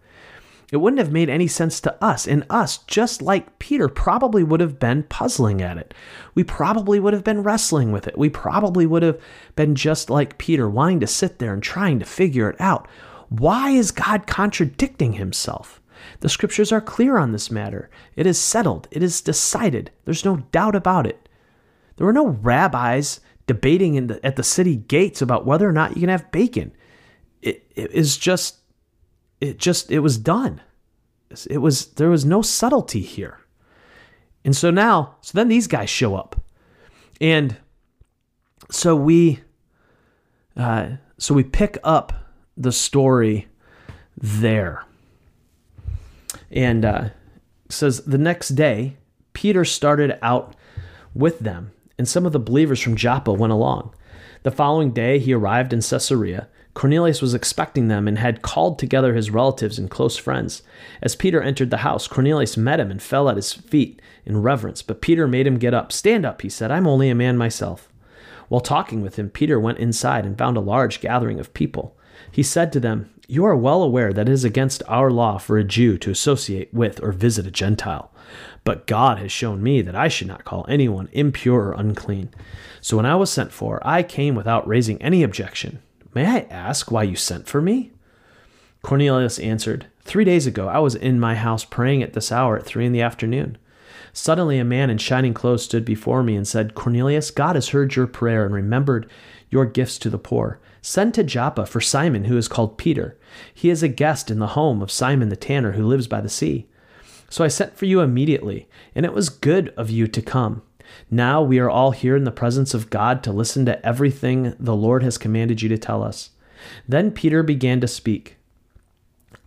It 0.72 0.78
wouldn't 0.78 0.98
have 0.98 1.12
made 1.12 1.30
any 1.30 1.46
sense 1.46 1.80
to 1.82 2.04
us, 2.04 2.26
and 2.26 2.44
us, 2.50 2.78
just 2.78 3.22
like 3.22 3.60
Peter, 3.60 3.88
probably 3.88 4.42
would 4.42 4.58
have 4.58 4.80
been 4.80 5.04
puzzling 5.04 5.62
at 5.62 5.78
it. 5.78 5.94
We 6.34 6.42
probably 6.42 6.98
would 6.98 7.12
have 7.12 7.22
been 7.22 7.44
wrestling 7.44 7.92
with 7.92 8.08
it. 8.08 8.18
We 8.18 8.30
probably 8.30 8.84
would 8.84 9.04
have 9.04 9.20
been 9.54 9.76
just 9.76 10.10
like 10.10 10.38
Peter, 10.38 10.68
wanting 10.68 11.00
to 11.00 11.06
sit 11.06 11.38
there 11.38 11.54
and 11.54 11.62
trying 11.62 12.00
to 12.00 12.04
figure 12.04 12.50
it 12.50 12.60
out. 12.60 12.88
Why 13.28 13.70
is 13.70 13.92
God 13.92 14.26
contradicting 14.26 15.12
himself? 15.12 15.80
The 16.20 16.28
scriptures 16.28 16.72
are 16.72 16.80
clear 16.80 17.18
on 17.18 17.32
this 17.32 17.50
matter. 17.50 17.90
It 18.14 18.26
is 18.26 18.38
settled, 18.38 18.88
it 18.90 19.02
is 19.02 19.20
decided. 19.20 19.90
There's 20.04 20.24
no 20.24 20.38
doubt 20.52 20.74
about 20.74 21.06
it. 21.06 21.28
There 21.96 22.06
were 22.06 22.12
no 22.12 22.28
rabbis 22.28 23.20
debating 23.46 24.06
the, 24.06 24.24
at 24.24 24.36
the 24.36 24.42
city 24.42 24.76
gates 24.76 25.22
about 25.22 25.46
whether 25.46 25.68
or 25.68 25.72
not 25.72 25.94
you 25.94 26.00
can 26.00 26.08
have 26.08 26.30
bacon. 26.30 26.72
It, 27.42 27.70
it 27.74 27.92
is 27.92 28.16
just 28.16 28.58
it 29.40 29.58
just 29.58 29.90
it 29.90 30.00
was 30.00 30.18
done. 30.18 30.60
It 31.50 31.58
was 31.58 31.86
there 31.94 32.10
was 32.10 32.24
no 32.24 32.42
subtlety 32.42 33.00
here. 33.00 33.40
And 34.44 34.56
so 34.56 34.70
now, 34.70 35.16
so 35.20 35.32
then 35.34 35.48
these 35.48 35.66
guys 35.66 35.90
show 35.90 36.14
up. 36.14 36.40
And 37.20 37.56
so 38.70 38.94
we 38.94 39.40
uh, 40.56 40.90
so 41.18 41.34
we 41.34 41.44
pick 41.44 41.78
up 41.84 42.12
the 42.56 42.72
story 42.72 43.48
there. 44.16 44.85
And 46.50 46.84
uh, 46.84 47.08
says 47.68 48.02
the 48.04 48.18
next 48.18 48.50
day, 48.50 48.96
Peter 49.32 49.64
started 49.64 50.18
out 50.22 50.54
with 51.14 51.40
them, 51.40 51.72
and 51.98 52.08
some 52.08 52.26
of 52.26 52.32
the 52.32 52.38
believers 52.38 52.80
from 52.80 52.96
Joppa 52.96 53.32
went 53.32 53.52
along. 53.52 53.94
The 54.42 54.50
following 54.50 54.92
day, 54.92 55.18
he 55.18 55.32
arrived 55.32 55.72
in 55.72 55.80
Caesarea 55.80 56.48
Cornelius 56.76 57.22
was 57.22 57.32
expecting 57.32 57.88
them 57.88 58.06
and 58.06 58.18
had 58.18 58.42
called 58.42 58.78
together 58.78 59.14
his 59.14 59.30
relatives 59.30 59.78
and 59.78 59.90
close 59.90 60.18
friends. 60.18 60.62
As 61.00 61.16
Peter 61.16 61.40
entered 61.40 61.70
the 61.70 61.78
house, 61.78 62.06
Cornelius 62.06 62.58
met 62.58 62.78
him 62.80 62.90
and 62.90 63.02
fell 63.02 63.30
at 63.30 63.36
his 63.36 63.54
feet 63.54 64.02
in 64.26 64.42
reverence. 64.42 64.82
But 64.82 65.00
Peter 65.00 65.26
made 65.26 65.46
him 65.46 65.58
get 65.58 65.72
up. 65.72 65.90
Stand 65.90 66.26
up, 66.26 66.42
he 66.42 66.50
said. 66.50 66.70
I'm 66.70 66.86
only 66.86 67.08
a 67.08 67.14
man 67.14 67.38
myself. 67.38 67.88
While 68.48 68.60
talking 68.60 69.00
with 69.00 69.16
him, 69.16 69.30
Peter 69.30 69.58
went 69.58 69.78
inside 69.78 70.26
and 70.26 70.36
found 70.36 70.58
a 70.58 70.60
large 70.60 71.00
gathering 71.00 71.40
of 71.40 71.54
people. 71.54 71.96
He 72.30 72.42
said 72.42 72.74
to 72.74 72.80
them, 72.80 73.08
You 73.28 73.44
are 73.44 73.56
well 73.56 73.82
aware 73.82 74.12
that 74.12 74.28
it 74.28 74.32
is 74.32 74.44
against 74.44 74.84
our 74.86 75.10
law 75.10 75.38
for 75.38 75.58
a 75.58 75.64
Jew 75.64 75.98
to 75.98 76.12
associate 76.12 76.72
with 76.72 77.02
or 77.02 77.10
visit 77.10 77.44
a 77.44 77.50
Gentile. 77.50 78.12
But 78.62 78.86
God 78.86 79.18
has 79.18 79.32
shown 79.32 79.64
me 79.64 79.82
that 79.82 79.96
I 79.96 80.06
should 80.06 80.28
not 80.28 80.44
call 80.44 80.64
anyone 80.68 81.08
impure 81.10 81.68
or 81.68 81.72
unclean. 81.72 82.30
So 82.80 82.96
when 82.96 83.06
I 83.06 83.16
was 83.16 83.30
sent 83.30 83.52
for, 83.52 83.84
I 83.84 84.04
came 84.04 84.36
without 84.36 84.66
raising 84.68 85.02
any 85.02 85.24
objection. 85.24 85.80
May 86.14 86.24
I 86.24 86.38
ask 86.50 86.92
why 86.92 87.02
you 87.02 87.16
sent 87.16 87.48
for 87.48 87.60
me? 87.60 87.90
Cornelius 88.82 89.40
answered, 89.40 89.86
Three 90.02 90.24
days 90.24 90.46
ago 90.46 90.68
I 90.68 90.78
was 90.78 90.94
in 90.94 91.18
my 91.18 91.34
house 91.34 91.64
praying 91.64 92.04
at 92.04 92.12
this 92.12 92.30
hour 92.30 92.56
at 92.56 92.64
three 92.64 92.86
in 92.86 92.92
the 92.92 93.02
afternoon. 93.02 93.58
Suddenly 94.12 94.60
a 94.60 94.64
man 94.64 94.88
in 94.88 94.98
shining 94.98 95.34
clothes 95.34 95.64
stood 95.64 95.84
before 95.84 96.22
me 96.22 96.36
and 96.36 96.46
said, 96.46 96.76
Cornelius, 96.76 97.32
God 97.32 97.56
has 97.56 97.70
heard 97.70 97.96
your 97.96 98.06
prayer 98.06 98.44
and 98.44 98.54
remembered 98.54 99.10
your 99.50 99.66
gifts 99.66 99.98
to 99.98 100.10
the 100.10 100.18
poor. 100.18 100.60
Send 100.88 101.14
to 101.14 101.24
Joppa 101.24 101.66
for 101.66 101.80
Simon, 101.80 102.26
who 102.26 102.36
is 102.36 102.46
called 102.46 102.78
Peter. 102.78 103.18
He 103.52 103.70
is 103.70 103.82
a 103.82 103.88
guest 103.88 104.30
in 104.30 104.38
the 104.38 104.54
home 104.54 104.80
of 104.80 104.92
Simon 104.92 105.30
the 105.30 105.34
tanner, 105.34 105.72
who 105.72 105.84
lives 105.84 106.06
by 106.06 106.20
the 106.20 106.28
sea. 106.28 106.68
So 107.28 107.42
I 107.42 107.48
sent 107.48 107.76
for 107.76 107.86
you 107.86 108.02
immediately, 108.02 108.68
and 108.94 109.04
it 109.04 109.12
was 109.12 109.28
good 109.28 109.74
of 109.76 109.90
you 109.90 110.06
to 110.06 110.22
come. 110.22 110.62
Now 111.10 111.42
we 111.42 111.58
are 111.58 111.68
all 111.68 111.90
here 111.90 112.14
in 112.14 112.22
the 112.22 112.30
presence 112.30 112.72
of 112.72 112.88
God 112.88 113.24
to 113.24 113.32
listen 113.32 113.66
to 113.66 113.84
everything 113.84 114.54
the 114.60 114.76
Lord 114.76 115.02
has 115.02 115.18
commanded 115.18 115.60
you 115.60 115.68
to 115.70 115.76
tell 115.76 116.04
us. 116.04 116.30
Then 116.86 117.10
Peter 117.10 117.42
began 117.42 117.80
to 117.80 117.88
speak. 117.88 118.36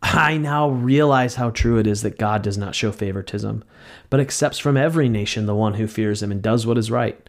I 0.03 0.35
now 0.35 0.69
realize 0.69 1.35
how 1.35 1.51
true 1.51 1.77
it 1.77 1.87
is 1.87 2.01
that 2.01 2.19
God 2.19 2.41
does 2.41 2.57
not 2.57 2.75
show 2.75 2.91
favoritism, 2.91 3.63
but 4.09 4.19
accepts 4.19 4.59
from 4.59 4.75
every 4.75 5.07
nation 5.07 5.45
the 5.45 5.55
one 5.55 5.75
who 5.75 5.87
fears 5.87 6.21
him 6.21 6.33
and 6.33 6.41
does 6.41 6.67
what 6.67 6.77
is 6.77 6.91
right. 6.91 7.28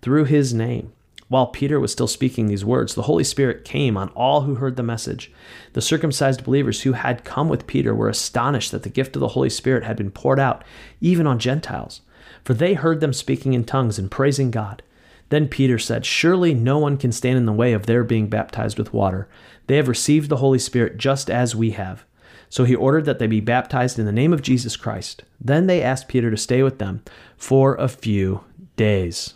through 0.00 0.24
his 0.24 0.54
name. 0.54 0.92
While 1.28 1.48
Peter 1.48 1.78
was 1.78 1.92
still 1.92 2.06
speaking 2.06 2.46
these 2.46 2.64
words, 2.64 2.94
the 2.94 3.02
Holy 3.02 3.24
Spirit 3.24 3.64
came 3.64 3.98
on 3.98 4.08
all 4.10 4.42
who 4.42 4.54
heard 4.54 4.76
the 4.76 4.82
message. 4.82 5.30
The 5.74 5.82
circumcised 5.82 6.44
believers 6.44 6.82
who 6.82 6.92
had 6.92 7.24
come 7.24 7.50
with 7.50 7.66
Peter 7.66 7.94
were 7.94 8.08
astonished 8.08 8.72
that 8.72 8.82
the 8.82 8.88
gift 8.88 9.14
of 9.14 9.20
the 9.20 9.28
Holy 9.28 9.50
Spirit 9.50 9.84
had 9.84 9.96
been 9.96 10.10
poured 10.10 10.40
out 10.40 10.64
even 11.02 11.26
on 11.26 11.38
Gentiles, 11.38 12.00
for 12.44 12.54
they 12.54 12.72
heard 12.72 13.00
them 13.00 13.12
speaking 13.12 13.52
in 13.52 13.64
tongues 13.64 13.98
and 13.98 14.10
praising 14.10 14.50
God. 14.50 14.82
Then 15.28 15.48
Peter 15.48 15.78
said, 15.78 16.06
Surely 16.06 16.54
no 16.54 16.78
one 16.78 16.96
can 16.96 17.12
stand 17.12 17.36
in 17.36 17.44
the 17.44 17.52
way 17.52 17.74
of 17.74 17.84
their 17.84 18.04
being 18.04 18.28
baptized 18.28 18.78
with 18.78 18.94
water. 18.94 19.28
They 19.66 19.76
have 19.76 19.88
received 19.88 20.30
the 20.30 20.38
Holy 20.38 20.58
Spirit 20.58 20.96
just 20.96 21.28
as 21.28 21.54
we 21.54 21.72
have. 21.72 22.06
So 22.48 22.64
he 22.64 22.74
ordered 22.74 23.04
that 23.04 23.18
they 23.18 23.26
be 23.26 23.40
baptized 23.40 23.98
in 23.98 24.06
the 24.06 24.12
name 24.12 24.32
of 24.32 24.40
Jesus 24.40 24.76
Christ. 24.76 25.24
Then 25.38 25.66
they 25.66 25.82
asked 25.82 26.08
Peter 26.08 26.30
to 26.30 26.36
stay 26.38 26.62
with 26.62 26.78
them 26.78 27.02
for 27.36 27.74
a 27.74 27.88
few 27.88 28.44
days. 28.76 29.34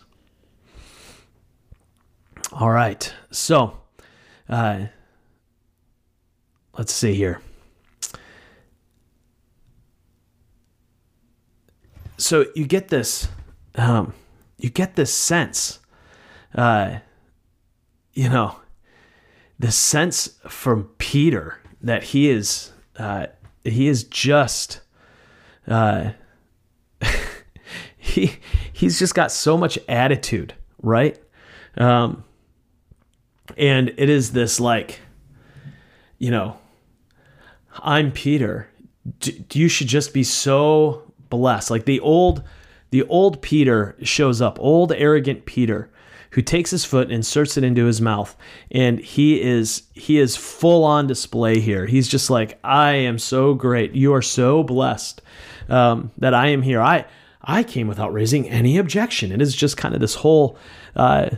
All 2.51 2.71
right. 2.71 3.13
So, 3.31 3.79
uh, 4.49 4.87
let's 6.77 6.93
see 6.93 7.15
here. 7.15 7.41
So 12.17 12.47
you 12.55 12.67
get 12.67 12.89
this, 12.89 13.29
um, 13.75 14.15
you 14.59 14.71
get 14.71 14.97
this 14.97 15.13
sense 15.13 15.81
uh, 16.55 16.99
you 18.13 18.29
know, 18.29 18.57
the 19.59 19.73
sense 19.73 20.39
from 20.49 20.85
Peter 20.99 21.59
that 21.81 22.03
he 22.05 22.29
is 22.29 22.73
uh, 22.97 23.27
he 23.65 23.89
is 23.89 24.05
just 24.05 24.81
uh, 25.67 26.11
he 27.97 28.37
he's 28.73 28.99
just 28.99 29.15
got 29.15 29.33
so 29.33 29.57
much 29.57 29.79
attitude, 29.89 30.55
right? 30.83 31.19
Um, 31.77 32.25
and 33.57 33.93
it 33.97 34.09
is 34.09 34.33
this 34.33 34.61
like, 34.61 35.01
you 36.19 36.31
know, 36.31 36.57
I'm 37.81 38.13
Peter. 38.13 38.69
D- 39.19 39.45
you 39.53 39.69
should 39.69 39.89
just 39.89 40.15
be 40.15 40.25
so 40.25 41.13
blessed. 41.31 41.71
Like 41.71 41.85
the 41.85 42.01
old, 42.01 42.43
the 42.91 43.03
old 43.05 43.43
Peter 43.43 43.97
shows 44.03 44.41
up, 44.41 44.59
old 44.61 44.93
arrogant 44.93 45.47
Peter, 45.47 45.91
who 46.31 46.43
takes 46.43 46.71
his 46.71 46.85
foot 46.85 47.05
and 47.05 47.13
inserts 47.13 47.57
it 47.57 47.65
into 47.65 47.85
his 47.85 48.01
mouth, 48.01 48.37
and 48.71 48.99
he 48.99 49.41
is 49.43 49.83
he 49.93 50.19
is 50.19 50.37
full 50.37 50.85
on 50.85 51.07
display 51.07 51.61
here. 51.61 51.87
He's 51.87 52.09
just 52.09 52.31
like, 52.31 52.59
I 52.65 52.93
am 52.93 53.19
so 53.19 53.55
great. 53.55 53.93
You 53.93 54.15
are 54.15 54.23
so 54.23 54.63
blessed 54.63 55.21
um, 55.69 56.11
that 56.19 56.35
I 56.35 56.49
am 56.49 56.63
here. 56.63 56.81
I 56.81 57.05
I 57.43 57.63
came 57.63 57.87
without 57.87 58.13
raising 58.13 58.49
any 58.49 58.79
objection. 58.79 59.33
It 59.33 59.43
is 59.43 59.55
just 59.55 59.77
kind 59.77 59.95
of 59.95 60.01
this 60.01 60.15
whole 60.15 60.57
uh, 60.97 61.31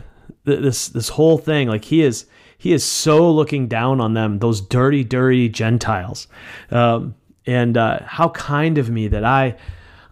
this 0.45 0.87
this 0.89 1.09
whole 1.09 1.37
thing. 1.37 1.67
Like 1.67 1.85
he 1.85 2.01
is 2.01 2.25
he 2.57 2.73
is 2.73 2.83
so 2.83 3.31
looking 3.31 3.67
down 3.67 3.99
on 3.99 4.13
them, 4.13 4.39
those 4.39 4.61
dirty, 4.61 5.03
dirty 5.03 5.49
Gentiles. 5.49 6.27
Um, 6.71 7.15
and 7.45 7.77
uh, 7.77 7.99
how 8.03 8.29
kind 8.29 8.77
of 8.77 8.89
me 8.89 9.07
that 9.09 9.23
I 9.23 9.57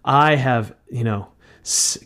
I 0.06 0.36
have 0.36 0.76
you 0.90 1.04
know 1.04 1.30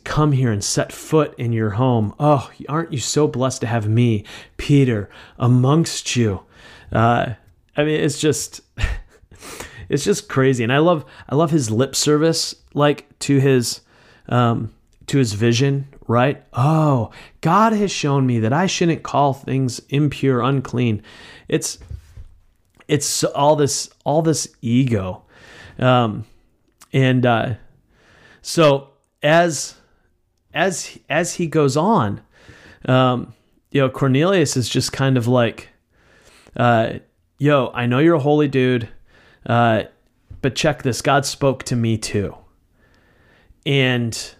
come 0.04 0.32
here 0.32 0.52
and 0.52 0.64
set 0.64 0.92
foot 0.92 1.34
in 1.38 1.52
your 1.52 1.72
home. 1.72 2.14
Oh, 2.20 2.52
aren't 2.70 2.94
you 2.94 3.00
so 3.00 3.28
blessed 3.28 3.62
to 3.62 3.68
have 3.68 3.88
me, 3.88 4.24
Peter, 4.58 5.10
amongst 5.40 6.16
you? 6.16 6.44
Uh, 6.92 7.34
I 7.76 7.84
mean, 7.84 8.00
it's 8.00 8.20
just 8.20 8.62
it's 9.90 10.04
just 10.04 10.30
crazy, 10.30 10.64
and 10.64 10.72
I 10.72 10.78
love 10.78 11.06
I 11.28 11.36
love 11.36 11.52
his 11.52 11.72
lip 11.72 11.96
service 11.96 12.56
like 12.74 13.08
to 13.20 13.40
his 13.40 13.82
um, 14.30 14.74
to 15.08 15.18
his 15.18 15.34
vision. 15.34 15.88
Right? 16.08 16.44
Oh, 16.54 17.12
God 17.42 17.74
has 17.74 17.92
shown 17.92 18.26
me 18.26 18.40
that 18.40 18.54
I 18.54 18.66
shouldn't 18.66 19.04
call 19.04 19.34
things 19.34 19.82
impure, 19.90 20.42
unclean. 20.42 21.04
It's 21.50 21.80
it's 22.88 23.24
all 23.24 23.56
this 23.56 23.90
all 24.06 24.22
this 24.22 24.48
ego, 24.62 25.24
um, 25.80 26.26
and 26.94 27.26
uh, 27.26 27.56
so 28.42 28.90
as 29.22 29.76
as 30.54 30.98
as 31.10 31.36
he 31.36 31.48
goes 31.48 31.76
on, 31.76 32.22
um, 32.86 33.34
you 33.72 33.82
know, 33.82 33.90
Cornelius 33.90 34.56
is 34.56 34.70
just 34.70 34.94
kind 34.94 35.18
of 35.18 35.28
like, 35.28 35.70
uh, 36.56 36.94
"Yo, 37.38 37.72
I 37.74 37.86
know 37.86 38.00
you're 38.00 38.16
a 38.16 38.20
holy 38.20 38.48
dude, 38.48 38.88
uh, 39.46 39.84
but 40.42 40.56
check 40.56 40.84
this. 40.84 41.02
God 41.02 41.26
spoke 41.26 41.64
to 41.64 41.76
me 41.76 41.98
too." 41.98 42.36
And 43.66 44.36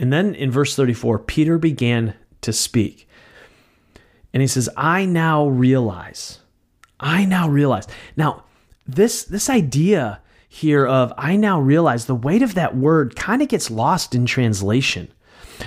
and 0.00 0.12
then 0.12 0.34
in 0.34 0.50
verse 0.50 0.74
34, 0.74 1.20
Peter 1.20 1.58
began 1.58 2.14
to 2.40 2.52
speak. 2.52 3.06
And 4.32 4.40
he 4.40 4.46
says, 4.46 4.68
"I 4.76 5.04
now 5.04 5.46
realize. 5.46 6.38
I 6.98 7.24
now 7.24 7.48
realize." 7.48 7.86
Now, 8.16 8.44
this 8.86 9.22
this 9.22 9.50
idea 9.50 10.20
here 10.48 10.86
of 10.86 11.12
I 11.18 11.36
now 11.36 11.60
realize 11.60 12.06
the 12.06 12.14
weight 12.14 12.42
of 12.42 12.54
that 12.54 12.76
word 12.76 13.14
kind 13.14 13.42
of 13.42 13.48
gets 13.48 13.70
lost 13.70 14.14
in 14.14 14.26
translation. 14.26 15.08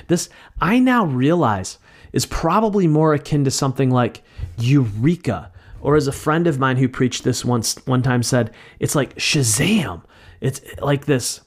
This 0.08 0.30
I 0.60 0.80
now 0.80 1.06
realize 1.06 1.78
is 2.12 2.26
probably 2.26 2.88
more 2.88 3.14
akin 3.14 3.44
to 3.44 3.52
something 3.52 3.92
like 3.92 4.24
eureka 4.58 5.52
or 5.82 5.96
as 5.96 6.08
a 6.08 6.12
friend 6.12 6.48
of 6.48 6.58
mine 6.58 6.78
who 6.78 6.88
preached 6.88 7.24
this 7.24 7.46
once 7.46 7.76
one 7.86 8.02
time 8.02 8.24
said, 8.24 8.52
it's 8.80 8.96
like 8.96 9.16
Shazam. 9.16 10.02
It's 10.42 10.62
like 10.82 11.06
this 11.06 11.42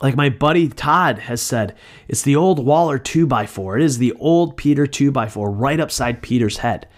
like 0.00 0.16
my 0.16 0.30
buddy 0.30 0.68
Todd 0.68 1.18
has 1.18 1.42
said, 1.42 1.76
it's 2.08 2.22
the 2.22 2.36
old 2.36 2.64
Waller 2.64 2.98
2x4. 2.98 3.80
It 3.80 3.84
is 3.84 3.98
the 3.98 4.12
old 4.14 4.56
Peter 4.56 4.86
2x4 4.86 5.52
right 5.54 5.80
upside 5.80 6.22
Peter's 6.22 6.58
head. 6.58 6.88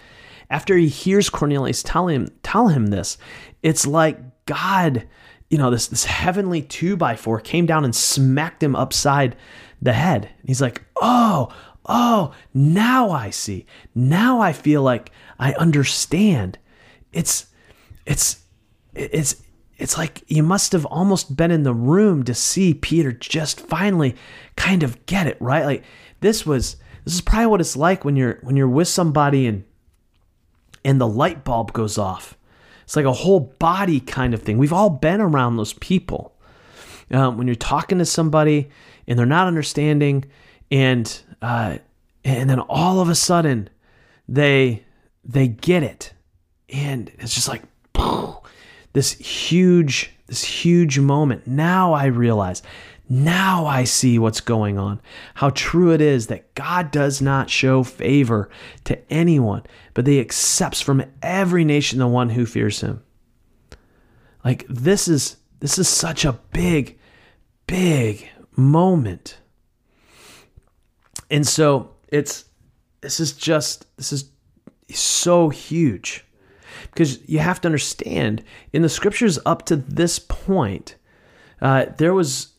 After 0.49 0.77
he 0.77 0.87
hears 0.87 1.29
Cornelius 1.29 1.83
tell 1.83 2.07
him, 2.07 2.29
tell 2.43 2.69
him 2.69 2.87
this, 2.87 3.17
it's 3.61 3.85
like 3.85 4.19
God, 4.45 5.07
you 5.49 5.57
know, 5.57 5.69
this, 5.69 5.87
this 5.87 6.05
heavenly 6.05 6.61
2x4 6.61 7.43
came 7.43 7.65
down 7.65 7.83
and 7.83 7.95
smacked 7.95 8.63
him 8.63 8.75
upside 8.75 9.35
the 9.81 9.93
head. 9.93 10.29
He's 10.45 10.61
like, 10.61 10.83
oh, 11.01 11.53
oh, 11.85 12.33
now 12.53 13.11
I 13.11 13.31
see. 13.31 13.65
Now 13.93 14.39
I 14.39 14.53
feel 14.53 14.81
like 14.81 15.11
I 15.39 15.53
understand. 15.53 16.57
It's, 17.11 17.47
it's, 18.05 18.43
it's, 18.93 19.43
it's 19.83 19.97
like 19.97 20.23
you 20.27 20.43
must 20.43 20.71
have 20.71 20.85
almost 20.85 21.35
been 21.35 21.51
in 21.51 21.63
the 21.63 21.73
room 21.73 22.23
to 22.23 22.33
see 22.33 22.73
Peter 22.73 23.11
just 23.11 23.59
finally 23.59 24.15
kind 24.55 24.81
of 24.81 25.05
get 25.07 25.27
it, 25.27 25.35
right? 25.41 25.65
Like 25.65 25.83
this 26.21 26.45
was 26.45 26.77
this 27.03 27.13
is 27.13 27.19
probably 27.19 27.47
what 27.47 27.59
it's 27.59 27.75
like 27.75 28.05
when 28.05 28.15
you're 28.15 28.39
when 28.43 28.55
you're 28.55 28.69
with 28.69 28.87
somebody 28.87 29.45
and 29.45 29.65
and 30.85 31.01
the 31.01 31.07
light 31.07 31.43
bulb 31.43 31.73
goes 31.73 31.97
off. 31.97 32.37
It's 32.85 32.95
like 32.95 33.03
a 33.03 33.11
whole 33.11 33.41
body 33.59 33.99
kind 33.99 34.33
of 34.33 34.41
thing. 34.41 34.57
We've 34.57 34.71
all 34.71 34.89
been 34.89 35.19
around 35.19 35.57
those 35.57 35.73
people. 35.73 36.33
Um, 37.11 37.37
when 37.37 37.47
you're 37.47 37.55
talking 37.55 37.97
to 37.97 38.05
somebody 38.05 38.69
and 39.05 39.19
they're 39.19 39.25
not 39.25 39.47
understanding, 39.47 40.23
and 40.71 41.21
uh, 41.41 41.79
and 42.23 42.49
then 42.49 42.61
all 42.61 43.01
of 43.01 43.09
a 43.09 43.15
sudden 43.15 43.69
they 44.29 44.85
they 45.25 45.49
get 45.49 45.83
it, 45.83 46.13
and 46.69 47.11
it's 47.19 47.35
just 47.35 47.49
like 47.49 47.63
this 48.93 49.13
huge 49.13 50.11
this 50.27 50.43
huge 50.43 50.99
moment. 50.99 51.45
Now 51.45 51.93
I 51.93 52.05
realize, 52.05 52.63
now 53.09 53.65
I 53.65 53.83
see 53.83 54.17
what's 54.17 54.39
going 54.39 54.77
on. 54.77 55.01
How 55.35 55.49
true 55.49 55.91
it 55.91 56.01
is 56.01 56.27
that 56.27 56.55
God 56.55 56.91
does 56.91 57.21
not 57.21 57.49
show 57.49 57.83
favor 57.83 58.49
to 58.85 59.11
anyone, 59.11 59.63
but 59.93 60.07
he 60.07 60.19
accepts 60.19 60.79
from 60.79 61.03
every 61.21 61.65
nation 61.65 61.99
the 61.99 62.07
one 62.07 62.29
who 62.29 62.45
fears 62.45 62.81
him. 62.81 63.03
Like 64.43 64.65
this 64.69 65.07
is 65.07 65.37
this 65.59 65.77
is 65.77 65.87
such 65.87 66.25
a 66.25 66.39
big 66.51 66.97
big 67.67 68.29
moment. 68.55 69.37
And 71.29 71.45
so 71.45 71.91
it's 72.07 72.45
this 73.01 73.19
is 73.19 73.33
just 73.33 73.85
this 73.97 74.13
is 74.13 74.29
so 74.89 75.49
huge 75.49 76.25
because 76.91 77.27
you 77.27 77.39
have 77.39 77.61
to 77.61 77.67
understand 77.67 78.43
in 78.71 78.81
the 78.81 78.89
scriptures 78.89 79.39
up 79.45 79.65
to 79.65 79.75
this 79.75 80.19
point, 80.19 80.95
uh, 81.61 81.85
there 81.97 82.13
was, 82.13 82.53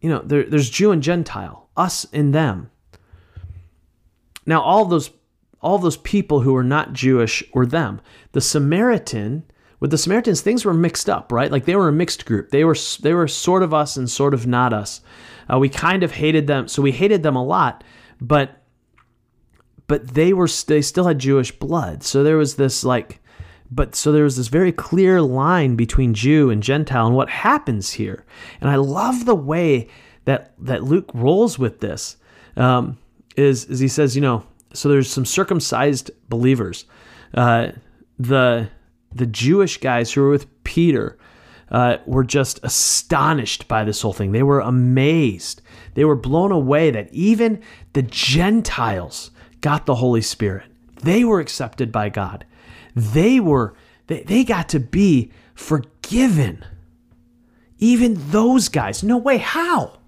you 0.00 0.08
know, 0.08 0.20
there, 0.24 0.44
there's 0.44 0.70
Jew 0.70 0.90
and 0.90 1.02
Gentile, 1.02 1.68
us 1.76 2.06
and 2.12 2.34
them. 2.34 2.70
Now, 4.46 4.62
all 4.62 4.84
those 4.84 5.10
all 5.60 5.78
those 5.78 5.96
people 5.96 6.40
who 6.40 6.52
were 6.52 6.64
not 6.64 6.92
Jewish 6.92 7.42
were 7.52 7.66
them. 7.66 8.00
The 8.32 8.40
Samaritan, 8.40 9.44
with 9.80 9.90
the 9.90 9.98
Samaritans, 9.98 10.40
things 10.40 10.64
were 10.64 10.74
mixed 10.74 11.08
up, 11.08 11.32
right? 11.32 11.50
Like 11.50 11.64
they 11.64 11.76
were 11.76 11.88
a 11.88 11.92
mixed 11.92 12.26
group. 12.26 12.50
They 12.50 12.64
were 12.64 12.76
they 13.00 13.12
were 13.12 13.28
sort 13.28 13.62
of 13.62 13.74
us 13.74 13.96
and 13.96 14.08
sort 14.08 14.34
of 14.34 14.46
not 14.46 14.72
us. 14.72 15.00
Uh, 15.52 15.58
we 15.58 15.68
kind 15.68 16.02
of 16.02 16.12
hated 16.12 16.46
them, 16.46 16.68
so 16.68 16.82
we 16.82 16.92
hated 16.92 17.22
them 17.22 17.36
a 17.36 17.44
lot. 17.44 17.82
But 18.20 18.57
but 19.88 20.14
they 20.14 20.32
were 20.32 20.48
they 20.66 20.82
still 20.82 21.06
had 21.06 21.18
Jewish 21.18 21.50
blood. 21.50 22.04
So 22.04 22.22
there 22.22 22.36
was 22.36 22.54
this 22.54 22.84
like 22.84 23.20
but 23.70 23.94
so 23.94 24.12
there 24.12 24.24
was 24.24 24.36
this 24.36 24.48
very 24.48 24.72
clear 24.72 25.20
line 25.20 25.76
between 25.76 26.14
Jew 26.14 26.50
and 26.50 26.62
Gentile 26.62 27.06
and 27.06 27.16
what 27.16 27.28
happens 27.28 27.92
here. 27.92 28.24
And 28.60 28.70
I 28.70 28.76
love 28.76 29.24
the 29.24 29.34
way 29.34 29.88
that 30.24 30.52
that 30.58 30.84
Luke 30.84 31.10
rolls 31.12 31.58
with 31.58 31.80
this. 31.80 32.16
Um, 32.56 32.98
is 33.36 33.66
is 33.66 33.78
he 33.78 33.88
says, 33.88 34.14
you 34.14 34.22
know, 34.22 34.44
so 34.72 34.88
there's 34.88 35.10
some 35.10 35.24
circumcised 35.24 36.10
believers. 36.28 36.86
Uh, 37.34 37.72
the 38.18 38.68
the 39.14 39.26
Jewish 39.26 39.78
guys 39.78 40.12
who 40.12 40.22
were 40.22 40.30
with 40.30 40.64
Peter 40.64 41.18
uh, 41.70 41.98
were 42.06 42.24
just 42.24 42.60
astonished 42.62 43.68
by 43.68 43.84
this 43.84 44.00
whole 44.00 44.12
thing. 44.12 44.32
They 44.32 44.42
were 44.42 44.60
amazed. 44.60 45.62
They 45.94 46.04
were 46.04 46.16
blown 46.16 46.52
away 46.52 46.90
that 46.90 47.12
even 47.12 47.62
the 47.92 48.02
Gentiles 48.02 49.30
got 49.60 49.86
the 49.86 49.96
Holy 49.96 50.22
Spirit. 50.22 50.66
They 51.02 51.24
were 51.24 51.40
accepted 51.40 51.92
by 51.92 52.08
God. 52.08 52.44
They 52.94 53.40
were, 53.40 53.74
they, 54.06 54.22
they 54.22 54.44
got 54.44 54.68
to 54.70 54.80
be 54.80 55.32
forgiven. 55.54 56.64
Even 57.78 58.30
those 58.30 58.68
guys. 58.68 59.02
No 59.04 59.16
way, 59.16 59.38
how? 59.38 59.98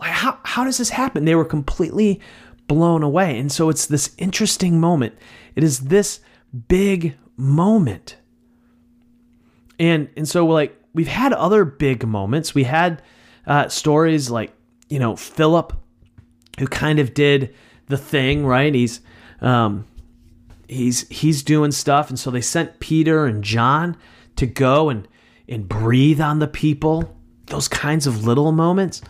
Like, 0.00 0.12
how, 0.12 0.38
how 0.42 0.64
does 0.64 0.78
this 0.78 0.90
happen? 0.90 1.24
They 1.24 1.34
were 1.34 1.44
completely 1.44 2.20
blown 2.66 3.02
away. 3.02 3.38
And 3.38 3.52
so 3.52 3.68
it's 3.68 3.86
this 3.86 4.14
interesting 4.16 4.80
moment. 4.80 5.14
It 5.54 5.62
is 5.62 5.80
this 5.80 6.20
big 6.68 7.16
moment. 7.36 8.16
And, 9.78 10.08
and 10.16 10.28
so, 10.28 10.46
like, 10.46 10.80
we've 10.94 11.08
had 11.08 11.32
other 11.32 11.64
big 11.64 12.06
moments. 12.06 12.54
We 12.54 12.64
had 12.64 13.02
uh, 13.46 13.68
stories 13.68 14.30
like, 14.30 14.52
you 14.88 14.98
know, 14.98 15.16
Philip, 15.16 15.72
who 16.58 16.66
kind 16.66 16.98
of 16.98 17.12
did 17.12 17.54
the 17.88 17.98
thing, 17.98 18.46
right? 18.46 18.74
He's 18.74 19.00
um, 19.40 19.86
he's 20.68 21.08
he's 21.08 21.42
doing 21.42 21.72
stuff, 21.72 22.08
and 22.08 22.18
so 22.18 22.30
they 22.30 22.40
sent 22.40 22.80
Peter 22.80 23.26
and 23.26 23.44
John 23.44 23.96
to 24.36 24.46
go 24.46 24.88
and 24.88 25.06
and 25.48 25.68
breathe 25.68 26.20
on 26.20 26.38
the 26.38 26.48
people. 26.48 27.16
Those 27.46 27.68
kinds 27.68 28.06
of 28.06 28.24
little 28.24 28.52
moments. 28.52 29.02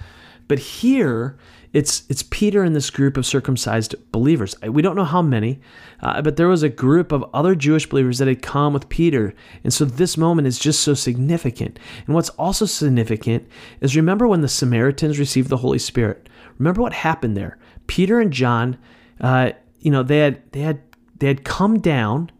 But 0.49 0.59
here, 0.59 1.39
it's 1.73 2.05
it's 2.09 2.23
Peter 2.23 2.63
and 2.63 2.75
this 2.75 2.91
group 2.91 3.17
of 3.17 3.27
circumcised 3.27 3.95
believers. 4.13 4.55
We 4.63 4.83
don't 4.83 4.97
know 4.97 5.05
how 5.05 5.23
many, 5.23 5.61
uh, 6.01 6.23
but 6.23 6.37
there 6.37 6.49
was 6.49 6.63
a 6.63 6.69
group 6.69 7.13
of 7.13 7.25
other 7.33 7.55
Jewish 7.55 7.89
believers 7.89 8.19
that 8.19 8.29
had 8.29 8.43
come 8.43 8.73
with 8.73 8.89
Peter, 8.89 9.35
and 9.63 9.73
so 9.73 9.85
this 9.85 10.17
moment 10.17 10.47
is 10.47 10.59
just 10.59 10.81
so 10.81 10.95
significant. 10.95 11.79
And 12.07 12.15
what's 12.15 12.29
also 12.31 12.67
significant 12.67 13.49
is 13.81 13.97
remember 13.97 14.29
when 14.29 14.41
the 14.41 14.49
Samaritans 14.49 15.19
received 15.19 15.49
the 15.49 15.59
Holy 15.59 15.79
Spirit. 15.79 16.29
Remember 16.59 16.83
what 16.83 16.93
happened 16.93 17.37
there. 17.37 17.59
Peter 17.87 18.21
and 18.21 18.33
John, 18.33 18.79
uh, 19.21 19.53
you 19.79 19.91
know, 19.91 20.03
they 20.03 20.19
had 20.19 20.53
they 20.53 20.61
had 20.61 20.81
they 21.19 21.27
had 21.27 21.45
come 21.45 21.81
down, 21.81 22.31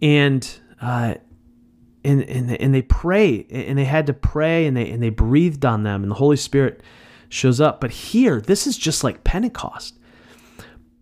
and. 0.00 0.48
Uh, 0.80 1.14
and, 2.02 2.22
and, 2.22 2.50
and 2.50 2.74
they 2.74 2.80
pray 2.80 3.46
and 3.50 3.76
they 3.76 3.84
had 3.84 4.06
to 4.06 4.14
pray 4.14 4.64
and 4.64 4.74
they 4.74 4.90
and 4.90 5.02
they 5.02 5.10
breathed 5.10 5.66
on 5.66 5.82
them 5.82 6.02
and 6.02 6.10
the 6.10 6.16
Holy 6.16 6.38
Spirit 6.38 6.82
shows 7.28 7.60
up. 7.60 7.80
But 7.80 7.90
here, 7.90 8.40
this 8.40 8.66
is 8.66 8.76
just 8.76 9.04
like 9.04 9.24
Pentecost. 9.24 9.98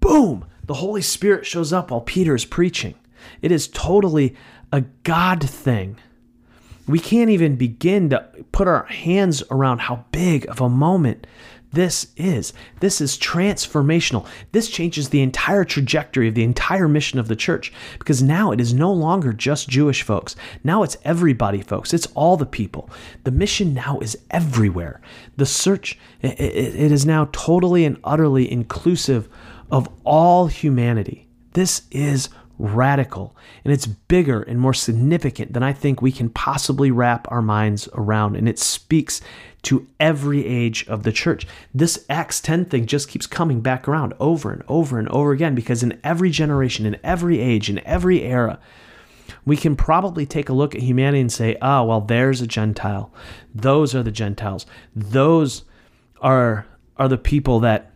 Boom! 0.00 0.44
The 0.64 0.74
Holy 0.74 1.02
Spirit 1.02 1.46
shows 1.46 1.72
up 1.72 1.90
while 1.90 2.02
Peter 2.02 2.34
is 2.34 2.44
preaching. 2.44 2.94
It 3.42 3.50
is 3.50 3.68
totally 3.68 4.36
a 4.72 4.82
God 5.02 5.42
thing. 5.42 5.96
We 6.86 6.98
can't 6.98 7.30
even 7.30 7.56
begin 7.56 8.10
to 8.10 8.26
put 8.52 8.68
our 8.68 8.84
hands 8.84 9.42
around 9.50 9.80
how 9.80 10.04
big 10.12 10.48
of 10.48 10.60
a 10.60 10.68
moment 10.68 11.26
this 11.72 12.08
is. 12.16 12.52
This 12.80 13.00
is 13.00 13.18
transformational. 13.18 14.26
This 14.52 14.70
changes 14.70 15.08
the 15.08 15.20
entire 15.22 15.64
trajectory 15.64 16.28
of 16.28 16.34
the 16.34 16.42
entire 16.42 16.88
mission 16.88 17.18
of 17.18 17.28
the 17.28 17.36
church 17.36 17.72
because 17.98 18.22
now 18.22 18.52
it 18.52 18.60
is 18.60 18.72
no 18.72 18.92
longer 18.92 19.32
just 19.32 19.68
Jewish 19.68 20.02
folks. 20.02 20.34
Now 20.64 20.82
it's 20.82 20.96
everybody, 21.04 21.60
folks. 21.60 21.92
It's 21.92 22.06
all 22.14 22.36
the 22.36 22.46
people. 22.46 22.90
The 23.24 23.30
mission 23.30 23.74
now 23.74 23.98
is 24.00 24.16
everywhere. 24.30 25.00
The 25.36 25.46
search, 25.46 25.98
it 26.22 26.92
is 26.92 27.04
now 27.04 27.28
totally 27.32 27.84
and 27.84 27.98
utterly 28.02 28.50
inclusive 28.50 29.28
of 29.70 29.88
all 30.04 30.46
humanity. 30.46 31.28
This 31.52 31.82
is 31.90 32.30
radical 32.58 33.36
and 33.64 33.72
it's 33.72 33.86
bigger 33.86 34.42
and 34.42 34.58
more 34.58 34.74
significant 34.74 35.52
than 35.52 35.62
I 35.62 35.72
think 35.72 36.02
we 36.02 36.12
can 36.12 36.28
possibly 36.28 36.90
wrap 36.90 37.30
our 37.30 37.42
minds 37.42 37.88
around. 37.94 38.36
And 38.36 38.48
it 38.48 38.58
speaks 38.58 39.20
to 39.68 39.86
every 40.00 40.46
age 40.46 40.86
of 40.88 41.02
the 41.02 41.12
church. 41.12 41.46
This 41.74 42.06
Acts 42.08 42.40
10 42.40 42.64
thing 42.64 42.86
just 42.86 43.06
keeps 43.06 43.26
coming 43.26 43.60
back 43.60 43.86
around 43.86 44.14
over 44.18 44.50
and 44.50 44.62
over 44.66 44.98
and 44.98 45.06
over 45.10 45.32
again 45.32 45.54
because 45.54 45.82
in 45.82 46.00
every 46.02 46.30
generation, 46.30 46.86
in 46.86 46.96
every 47.04 47.38
age, 47.38 47.68
in 47.68 47.78
every 47.86 48.22
era, 48.22 48.58
we 49.44 49.58
can 49.58 49.76
probably 49.76 50.24
take 50.24 50.48
a 50.48 50.54
look 50.54 50.74
at 50.74 50.80
humanity 50.80 51.20
and 51.20 51.30
say, 51.30 51.58
oh, 51.60 51.84
well, 51.84 52.00
there's 52.00 52.40
a 52.40 52.46
Gentile. 52.46 53.12
Those 53.54 53.94
are 53.94 54.02
the 54.02 54.10
Gentiles. 54.10 54.64
Those 54.96 55.64
are, 56.22 56.66
are 56.96 57.08
the 57.08 57.18
people 57.18 57.60
that, 57.60 57.92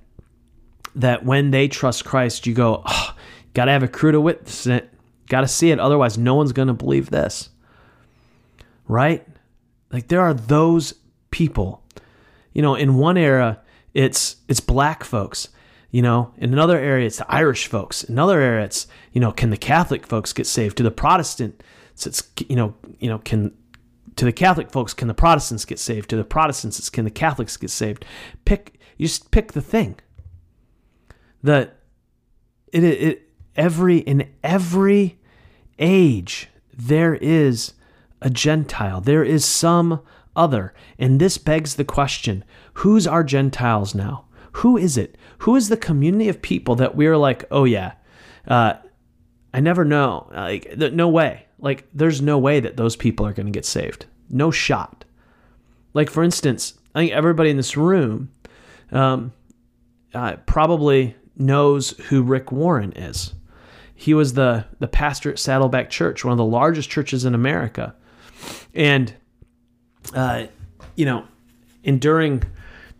that 0.95 1.25
when 1.25 1.53
they 1.53 1.69
trust 1.69 2.05
Christ, 2.05 2.47
you 2.47 2.53
go, 2.53 2.83
ah, 2.85 3.15
oh, 3.17 3.21
got 3.55 3.65
to 3.65 3.73
have 3.73 3.83
a 3.83 3.89
crew 3.89 4.13
to 4.13 4.21
witness 4.21 4.67
it. 4.67 4.91
Got 5.31 5.41
to 5.41 5.49
see 5.49 5.71
it. 5.71 5.81
Otherwise, 5.81 6.19
no 6.19 6.35
one's 6.35 6.53
to 6.53 6.75
believe 6.75 7.09
this. 7.09 7.49
Right? 8.87 9.27
Like 9.91 10.09
there 10.09 10.21
are 10.21 10.35
those 10.35 10.93
people. 11.33 11.83
You 12.53 12.63
know, 12.63 12.77
in 12.77 12.95
one 12.95 13.17
era, 13.17 13.61
it's 13.93 14.37
it's 14.47 14.61
black 14.61 15.03
folks. 15.03 15.49
You 15.91 16.01
know, 16.01 16.33
in 16.39 16.53
another 16.53 16.79
area, 16.79 17.07
it's 17.07 17.19
the 17.19 17.31
Irish 17.31 17.67
folks. 17.67 18.05
In 18.05 18.15
another 18.15 18.41
area, 18.41 18.65
it's 18.65 18.87
you 19.13 19.21
know, 19.21 19.33
can 19.33 19.51
the 19.51 19.57
Catholic 19.57 20.07
folks 20.07 20.33
get 20.33 20.47
saved? 20.47 20.77
To 20.77 20.83
the 20.83 20.91
Protestant, 20.91 21.63
it's 21.93 22.23
you 22.49 22.57
know, 22.57 22.75
you 23.01 23.09
know, 23.09 23.19
can 23.19 23.53
to 24.17 24.25
the 24.25 24.33
Catholic 24.33 24.71
folks, 24.71 24.95
can 24.95 25.09
the 25.09 25.15
Protestants 25.15 25.65
get 25.65 25.79
saved? 25.79 26.11
To 26.11 26.17
the 26.17 26.25
Protestants, 26.25 26.79
it's 26.79 26.89
can 26.89 27.05
the 27.05 27.11
Catholics 27.11 27.57
get 27.57 27.71
saved? 27.71 28.05
Pick 28.45 28.79
you 28.97 29.07
just 29.07 29.31
pick 29.31 29.53
the 29.53 29.61
thing. 29.61 29.97
The 31.43 31.73
it 32.73 32.85
it 32.85 33.29
every 33.57 33.99
in 33.99 34.29
every 34.43 35.19
age 35.79 36.49
there 36.73 37.15
is 37.15 37.75
a 38.21 38.31
Gentile. 38.31 39.01
There 39.01 39.25
is 39.25 39.45
some 39.45 40.01
other. 40.37 40.75
And 40.99 41.21
this 41.21 41.39
begs 41.39 41.75
the 41.75 41.85
question 41.85 42.45
who's 42.75 43.07
our 43.07 43.25
Gentiles 43.25 43.95
now? 43.95 44.27
Who 44.57 44.77
is 44.77 44.97
it? 44.97 45.17
Who 45.39 45.57
is 45.57 45.69
the 45.69 45.77
community 45.77 46.29
of 46.29 46.43
people 46.43 46.75
that 46.77 46.95
we're 46.95 47.17
like, 47.17 47.45
oh, 47.51 47.65
yeah, 47.65 47.93
uh, 48.47 48.75
I 49.55 49.61
never 49.61 49.85
know. 49.85 50.31
Like, 50.33 50.77
no 50.77 51.09
way. 51.09 51.47
Like, 51.59 51.87
there's 51.93 52.21
no 52.21 52.39
way 52.39 52.61
that 52.61 52.77
those 52.77 52.97
people 52.97 53.27
are 53.27 53.33
going 53.33 53.47
to 53.47 53.53
get 53.53 53.65
saved. 53.65 54.07
No 54.29 54.51
shot. 54.51 55.05
Like, 55.95 56.11
for 56.11 56.23
instance, 56.23 56.75
I 56.95 57.01
think 57.01 57.13
everybody 57.13 57.51
in 57.51 57.57
this 57.57 57.77
room 57.77 58.31
um, 58.91 59.33
uh, 60.15 60.37
probably 60.47 61.17
knows 61.37 61.91
who 62.09 62.23
Rick 62.23 62.53
Warren 62.53 62.93
is. 62.93 63.35
He 63.95 64.15
was 64.15 64.35
the, 64.35 64.67
the 64.81 64.89
pastor 64.89 65.31
at 65.31 65.39
Saddleback 65.39 65.89
Church, 65.91 66.25
one 66.25 66.33
of 66.33 66.39
the 66.39 66.45
largest 66.45 66.91
churches 66.91 67.25
in 67.25 67.35
America. 67.35 67.95
And 68.75 69.15
uh, 70.15 70.47
you 70.97 71.05
know, 71.05 71.25
and 71.85 72.01
during 72.01 72.43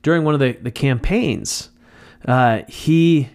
during 0.03 0.25
one 0.25 0.35
of 0.35 0.41
the, 0.41 0.53
the 0.53 0.71
campaigns, 0.71 1.71
uh, 2.27 2.63
he 2.69 3.29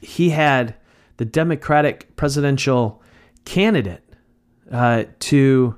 he 0.00 0.30
had 0.30 0.74
the 1.16 1.24
Democratic 1.24 2.14
presidential 2.16 3.02
candidate 3.44 4.04
uh, 4.70 5.04
to 5.20 5.76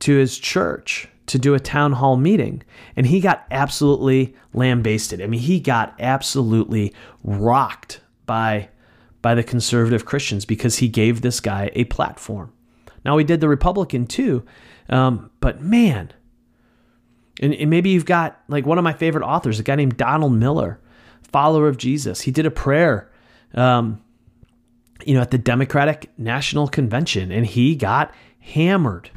to 0.00 0.16
his 0.16 0.38
church 0.38 1.08
to 1.26 1.38
do 1.38 1.54
a 1.54 1.60
town 1.60 1.92
hall 1.92 2.16
meeting, 2.16 2.62
and 2.96 3.06
he 3.06 3.20
got 3.20 3.46
absolutely 3.50 4.34
lambasted. 4.52 5.22
I 5.22 5.26
mean, 5.26 5.40
he 5.40 5.60
got 5.60 5.94
absolutely 6.00 6.92
rocked 7.22 8.00
by 8.26 8.68
by 9.22 9.34
the 9.34 9.42
conservative 9.42 10.04
Christians 10.04 10.44
because 10.44 10.78
he 10.78 10.88
gave 10.88 11.20
this 11.20 11.40
guy 11.40 11.70
a 11.74 11.84
platform. 11.84 12.52
Now 13.04 13.16
he 13.18 13.24
did 13.24 13.40
the 13.40 13.48
Republican 13.48 14.06
too, 14.06 14.44
um, 14.88 15.30
but 15.40 15.60
man, 15.60 16.12
and, 17.40 17.54
and 17.54 17.70
maybe 17.70 17.90
you've 17.90 18.04
got 18.04 18.40
like 18.48 18.66
one 18.66 18.78
of 18.78 18.84
my 18.84 18.92
favorite 18.92 19.24
authors, 19.24 19.58
a 19.58 19.62
guy 19.62 19.76
named 19.76 19.96
Donald 19.96 20.32
Miller, 20.32 20.80
follower 21.22 21.68
of 21.68 21.78
Jesus. 21.78 22.20
He 22.22 22.30
did 22.30 22.46
a 22.46 22.50
prayer, 22.50 23.10
um, 23.54 24.02
you 25.04 25.14
know, 25.14 25.22
at 25.22 25.30
the 25.30 25.38
Democratic 25.38 26.10
National 26.18 26.68
Convention, 26.68 27.32
and 27.32 27.46
he 27.46 27.74
got 27.74 28.12
hammered. 28.40 29.10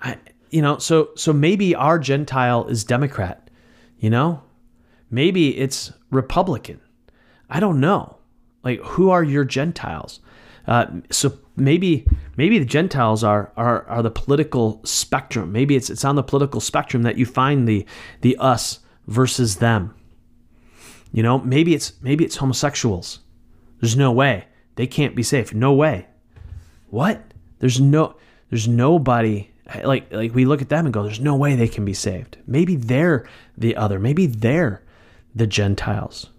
I, 0.00 0.18
you 0.50 0.62
know, 0.62 0.78
so 0.78 1.10
so 1.16 1.32
maybe 1.32 1.74
our 1.74 1.98
Gentile 1.98 2.66
is 2.68 2.84
Democrat, 2.84 3.50
you 3.98 4.10
know, 4.10 4.42
maybe 5.10 5.56
it's 5.56 5.92
Republican. 6.10 6.80
I 7.50 7.60
don't 7.60 7.80
know. 7.80 8.18
Like, 8.62 8.80
who 8.80 9.10
are 9.10 9.24
your 9.24 9.44
Gentiles? 9.44 10.20
Uh, 10.66 10.86
so 11.10 11.38
maybe 11.58 12.06
maybe 12.36 12.58
the 12.58 12.64
Gentiles 12.64 13.22
are, 13.24 13.52
are 13.56 13.84
are 13.88 14.02
the 14.02 14.10
political 14.10 14.80
spectrum. 14.84 15.52
Maybe 15.52 15.76
it's 15.76 15.90
it's 15.90 16.04
on 16.04 16.16
the 16.16 16.22
political 16.22 16.60
spectrum 16.60 17.02
that 17.02 17.18
you 17.18 17.26
find 17.26 17.68
the 17.68 17.86
the 18.20 18.36
us 18.38 18.80
versus 19.06 19.56
them. 19.56 19.94
You 21.12 21.22
know, 21.22 21.38
maybe 21.38 21.74
it's 21.74 21.92
maybe 22.02 22.24
it's 22.24 22.36
homosexuals. 22.36 23.20
There's 23.80 23.96
no 23.96 24.12
way 24.12 24.46
they 24.76 24.86
can't 24.86 25.16
be 25.16 25.22
safe. 25.22 25.52
No 25.52 25.72
way. 25.72 26.06
What? 26.90 27.22
There's 27.58 27.80
no 27.80 28.16
there's 28.50 28.68
nobody 28.68 29.50
like 29.84 30.12
like 30.12 30.34
we 30.34 30.44
look 30.44 30.62
at 30.62 30.68
them 30.68 30.86
and 30.86 30.92
go 30.92 31.02
there's 31.02 31.20
no 31.20 31.36
way 31.36 31.54
they 31.54 31.68
can 31.68 31.84
be 31.84 31.94
saved. 31.94 32.38
Maybe 32.46 32.76
they're 32.76 33.28
the 33.56 33.76
other. 33.76 33.98
Maybe 33.98 34.26
they're 34.26 34.82
the 35.34 35.46
Gentiles. 35.46 36.30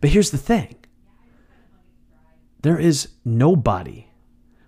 But 0.00 0.10
here's 0.10 0.30
the 0.30 0.38
thing. 0.38 0.76
There 2.62 2.78
is 2.78 3.08
nobody 3.24 4.08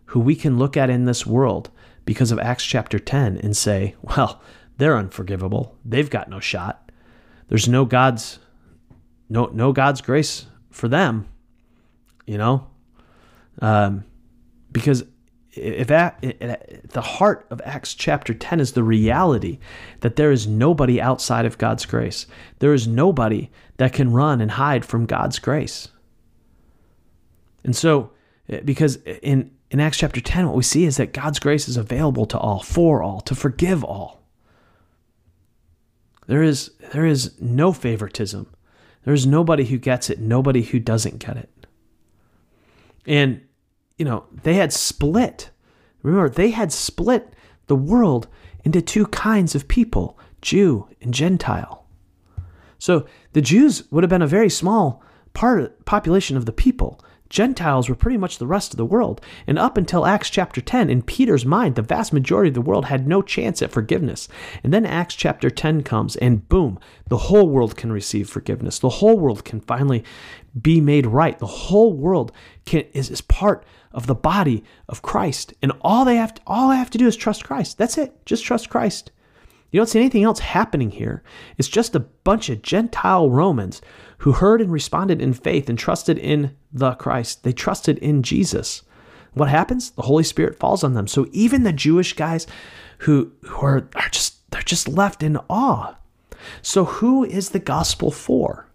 who 0.08 0.20
we 0.20 0.34
can 0.34 0.58
look 0.58 0.76
at 0.76 0.90
in 0.90 1.04
this 1.04 1.26
world 1.26 1.70
because 2.04 2.30
of 2.30 2.38
Acts 2.38 2.64
chapter 2.64 2.98
10 2.98 3.38
and 3.38 3.56
say, 3.56 3.94
well, 4.02 4.40
they're 4.78 4.96
unforgivable. 4.96 5.76
They've 5.84 6.08
got 6.08 6.30
no 6.30 6.40
shot. 6.40 6.90
There's 7.48 7.68
no 7.68 7.84
God's 7.84 8.38
no 9.28 9.46
no 9.46 9.72
God's 9.72 10.00
grace 10.00 10.46
for 10.70 10.88
them, 10.88 11.28
you 12.26 12.38
know? 12.38 12.68
Um, 13.60 14.04
because 14.72 15.04
if 15.52 15.90
at, 15.90 16.20
the 16.90 17.00
heart 17.00 17.46
of 17.50 17.60
Acts 17.64 17.94
chapter 17.94 18.32
10 18.32 18.60
is 18.60 18.72
the 18.72 18.82
reality 18.82 19.58
that 20.00 20.16
there 20.16 20.30
is 20.30 20.46
nobody 20.46 21.00
outside 21.00 21.44
of 21.44 21.58
God's 21.58 21.84
grace. 21.84 22.26
There 22.60 22.72
is 22.72 22.86
nobody 22.86 23.50
that 23.76 23.92
can 23.92 24.12
run 24.12 24.40
and 24.40 24.52
hide 24.52 24.84
from 24.84 25.06
God's 25.06 25.38
grace. 25.38 25.88
And 27.64 27.74
so, 27.74 28.12
eh, 28.48 28.60
because 28.60 28.96
in, 28.96 29.50
in 29.70 29.80
Acts 29.80 29.98
chapter 29.98 30.20
10, 30.20 30.46
what 30.46 30.56
we 30.56 30.62
see 30.62 30.84
is 30.84 30.96
that 30.96 31.12
God's 31.12 31.38
grace 31.38 31.68
is 31.68 31.76
available 31.76 32.26
to 32.26 32.38
all, 32.38 32.60
for 32.60 33.02
all, 33.02 33.20
to 33.22 33.34
forgive 33.34 33.84
all. 33.84 34.22
There 36.26 36.42
is, 36.42 36.72
there 36.92 37.06
is 37.06 37.38
no 37.40 37.72
favoritism. 37.72 38.46
There 39.04 39.14
is 39.14 39.26
nobody 39.26 39.64
who 39.64 39.78
gets 39.78 40.10
it, 40.10 40.20
nobody 40.20 40.62
who 40.62 40.78
doesn't 40.78 41.18
get 41.18 41.36
it. 41.36 41.66
And, 43.06 43.42
you 43.96 44.04
know, 44.04 44.24
they 44.42 44.54
had 44.54 44.72
split. 44.72 45.50
Remember, 46.02 46.28
they 46.28 46.50
had 46.50 46.72
split 46.72 47.32
the 47.66 47.76
world 47.76 48.28
into 48.64 48.82
two 48.82 49.06
kinds 49.06 49.54
of 49.54 49.68
people 49.68 50.18
Jew 50.40 50.88
and 51.00 51.12
Gentile. 51.12 51.84
So 52.78 53.06
the 53.32 53.40
Jews 53.40 53.90
would 53.90 54.04
have 54.04 54.10
been 54.10 54.22
a 54.22 54.26
very 54.26 54.50
small 54.50 55.02
part 55.34 55.84
population 55.84 56.36
of 56.36 56.46
the 56.46 56.52
people. 56.52 57.00
Gentiles 57.30 57.88
were 57.88 57.94
pretty 57.94 58.16
much 58.16 58.38
the 58.38 58.46
rest 58.46 58.72
of 58.72 58.78
the 58.78 58.84
world. 58.84 59.20
And 59.46 59.58
up 59.58 59.76
until 59.76 60.06
Acts 60.06 60.30
chapter 60.30 60.60
10, 60.60 60.88
in 60.88 61.02
Peter's 61.02 61.44
mind, 61.44 61.74
the 61.74 61.82
vast 61.82 62.12
majority 62.12 62.48
of 62.48 62.54
the 62.54 62.60
world 62.60 62.86
had 62.86 63.06
no 63.06 63.22
chance 63.22 63.60
at 63.62 63.72
forgiveness. 63.72 64.28
And 64.64 64.72
then 64.72 64.86
Acts 64.86 65.14
chapter 65.14 65.50
10 65.50 65.82
comes, 65.82 66.16
and 66.16 66.48
boom, 66.48 66.78
the 67.08 67.16
whole 67.16 67.48
world 67.48 67.76
can 67.76 67.92
receive 67.92 68.30
forgiveness. 68.30 68.78
The 68.78 68.88
whole 68.88 69.18
world 69.18 69.44
can 69.44 69.60
finally 69.60 70.04
be 70.60 70.80
made 70.80 71.06
right. 71.06 71.38
The 71.38 71.46
whole 71.46 71.92
world 71.92 72.32
can, 72.64 72.84
is, 72.92 73.10
is 73.10 73.20
part 73.20 73.64
of 73.92 74.06
the 74.06 74.14
body 74.14 74.64
of 74.88 75.02
Christ. 75.02 75.54
And 75.62 75.72
all 75.80 76.04
they 76.04 76.16
have 76.16 76.34
to, 76.34 76.42
all 76.46 76.70
I 76.70 76.76
have 76.76 76.90
to 76.90 76.98
do 76.98 77.06
is 77.06 77.16
trust 77.16 77.44
Christ. 77.44 77.78
That's 77.78 77.98
it. 77.98 78.24
Just 78.26 78.44
trust 78.44 78.70
Christ. 78.70 79.10
You 79.70 79.78
don't 79.78 79.86
see 79.86 79.98
anything 79.98 80.24
else 80.24 80.38
happening 80.38 80.90
here. 80.90 81.22
It's 81.58 81.68
just 81.68 81.94
a 81.94 82.00
bunch 82.00 82.48
of 82.48 82.62
Gentile 82.62 83.28
Romans 83.28 83.82
who 84.18 84.32
heard 84.32 84.60
and 84.60 84.72
responded 84.72 85.20
in 85.20 85.32
faith 85.32 85.68
and 85.68 85.78
trusted 85.78 86.18
in 86.18 86.56
the 86.72 86.92
Christ. 86.94 87.44
They 87.44 87.52
trusted 87.52 87.98
in 87.98 88.22
Jesus. 88.22 88.82
What 89.34 89.48
happens? 89.48 89.90
The 89.90 90.02
Holy 90.02 90.24
Spirit 90.24 90.58
falls 90.58 90.82
on 90.82 90.94
them. 90.94 91.06
So 91.06 91.28
even 91.32 91.62
the 91.62 91.72
Jewish 91.72 92.14
guys 92.14 92.46
who, 92.98 93.32
who 93.42 93.64
are, 93.64 93.88
are 93.94 94.08
just 94.10 94.50
they're 94.50 94.62
just 94.62 94.88
left 94.88 95.22
in 95.22 95.36
awe. 95.48 95.94
So 96.62 96.84
who 96.84 97.24
is 97.24 97.50
the 97.50 97.58
gospel 97.58 98.10
for? 98.10 98.68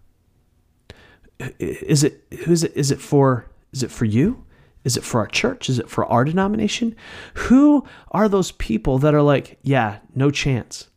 Is 1.58 2.04
it 2.04 2.24
who's 2.44 2.62
it 2.62 2.72
is 2.76 2.90
it 2.90 3.00
for 3.00 3.50
is 3.72 3.82
it 3.82 3.90
for 3.90 4.04
you? 4.04 4.44
Is 4.84 4.96
it 4.96 5.04
for 5.04 5.20
our 5.20 5.26
church? 5.26 5.68
Is 5.68 5.78
it 5.78 5.88
for 5.88 6.04
our 6.06 6.24
denomination? 6.24 6.94
Who 7.34 7.86
are 8.10 8.28
those 8.28 8.52
people 8.52 8.98
that 8.98 9.14
are 9.14 9.22
like, 9.22 9.58
yeah, 9.62 9.98
no 10.14 10.30
chance? 10.30 10.88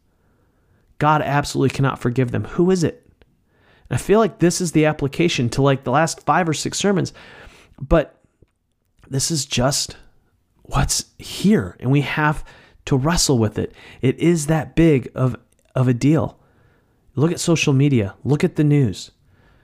God 1.00 1.22
absolutely 1.22 1.76
cannot 1.76 2.00
forgive 2.00 2.32
them. 2.32 2.44
Who 2.44 2.70
is 2.70 2.84
it? 2.84 3.07
I 3.90 3.98
feel 3.98 4.20
like 4.20 4.40
this 4.40 4.60
is 4.62 4.72
the 4.72 4.86
application 4.86 5.50
to 5.50 5.62
like 5.62 5.84
the 5.84 5.92
last 5.92 6.26
five 6.26 6.48
or 6.50 6.54
six 6.54 6.78
sermons, 6.78 7.14
but 7.80 8.22
this 9.10 9.32
is 9.32 9.46
just 9.46 9.96
what's 10.64 11.06
here, 11.18 11.78
and 11.80 11.92
we 11.92 12.02
have 12.02 12.44
to 12.86 12.98
wrestle 12.98 13.38
with 13.38 13.58
it. 13.58 13.74
It 14.02 14.20
is 14.20 14.48
that 14.48 14.76
big 14.76 15.10
of, 15.16 15.36
of 15.76 15.88
a 15.88 15.94
deal. 15.94 16.40
Look 17.16 17.32
at 17.32 17.40
social 17.40 17.74
media, 17.74 18.16
look 18.24 18.44
at 18.44 18.58
the 18.58 18.64
news, 18.64 19.12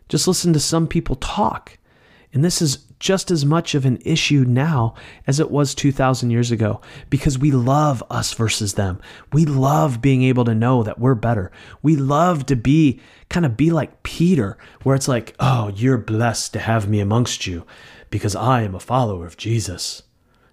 just 0.09 0.27
listen 0.27 0.53
to 0.53 0.59
some 0.59 0.88
people 0.88 1.15
talk. 1.17 1.77
And 2.33 2.43
this 2.43 2.62
is 2.62 2.88
just 3.03 3.29
as 3.29 3.43
much 3.43 3.75
of 3.75 3.83
an 3.83 3.99
issue 4.05 4.45
now 4.47 4.95
as 5.27 5.37
it 5.37 5.51
was 5.51 5.75
2,000 5.75 6.29
years 6.31 6.51
ago 6.51 6.79
because 7.09 7.37
we 7.37 7.51
love 7.51 8.01
us 8.09 8.31
versus 8.33 8.75
them. 8.75 8.97
We 9.33 9.43
love 9.43 10.01
being 10.01 10.23
able 10.23 10.45
to 10.45 10.55
know 10.55 10.83
that 10.83 10.99
we're 10.99 11.13
better. 11.13 11.51
We 11.81 11.97
love 11.97 12.45
to 12.45 12.55
be 12.55 13.01
kind 13.27 13.45
of 13.45 13.57
be 13.57 13.71
like 13.71 14.03
Peter, 14.03 14.57
where 14.83 14.95
it's 14.95 15.09
like, 15.09 15.35
oh, 15.37 15.67
you're 15.75 15.97
blessed 15.97 16.53
to 16.53 16.59
have 16.59 16.87
me 16.87 17.01
amongst 17.01 17.45
you 17.45 17.65
because 18.09 18.37
I 18.37 18.61
am 18.61 18.73
a 18.73 18.79
follower 18.79 19.25
of 19.25 19.35
Jesus 19.35 20.03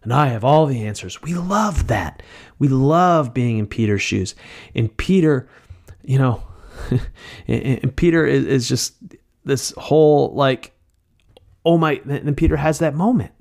and 0.03 0.13
I 0.13 0.27
have 0.27 0.43
all 0.43 0.67
the 0.67 0.85
answers. 0.85 1.23
We 1.23 1.35
love 1.35 1.87
that. 1.87 2.21
We 2.59 2.67
love 2.67 3.33
being 3.33 3.59
in 3.59 3.69
Peter's 3.69 4.03
shoes. 4.03 4.35
And 4.75 4.97
Peter, 4.97 5.49
you 6.03 6.19
know, 6.19 6.43
and 7.47 7.95
Peter 7.95 8.27
is, 8.27 8.45
is 8.45 8.69
just 8.69 8.95
this 9.45 9.73
whole 9.77 10.35
like 10.35 10.75
oh 11.65 11.79
my, 11.79 12.01
then 12.05 12.35
Peter 12.35 12.57
has 12.57 12.79
that 12.79 12.95
moment 12.95 13.33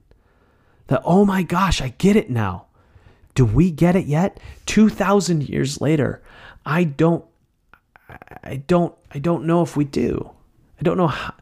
that, 0.87 1.01
oh 1.05 1.25
my 1.25 1.43
gosh, 1.43 1.81
I 1.81 1.89
get 1.97 2.15
it 2.15 2.29
now. 2.29 2.65
Do 3.35 3.45
we 3.45 3.71
get 3.71 3.95
it 3.95 4.05
yet? 4.05 4.39
2,000 4.65 5.47
years 5.47 5.79
later, 5.79 6.21
I 6.65 6.83
don't, 6.83 7.23
I 8.43 8.57
don't, 8.57 8.93
I 9.11 9.19
don't 9.19 9.45
know 9.45 9.61
if 9.61 9.77
we 9.77 9.85
do. 9.85 10.31
I 10.79 10.83
don't 10.83 10.97
know 10.97 11.07
how. 11.07 11.33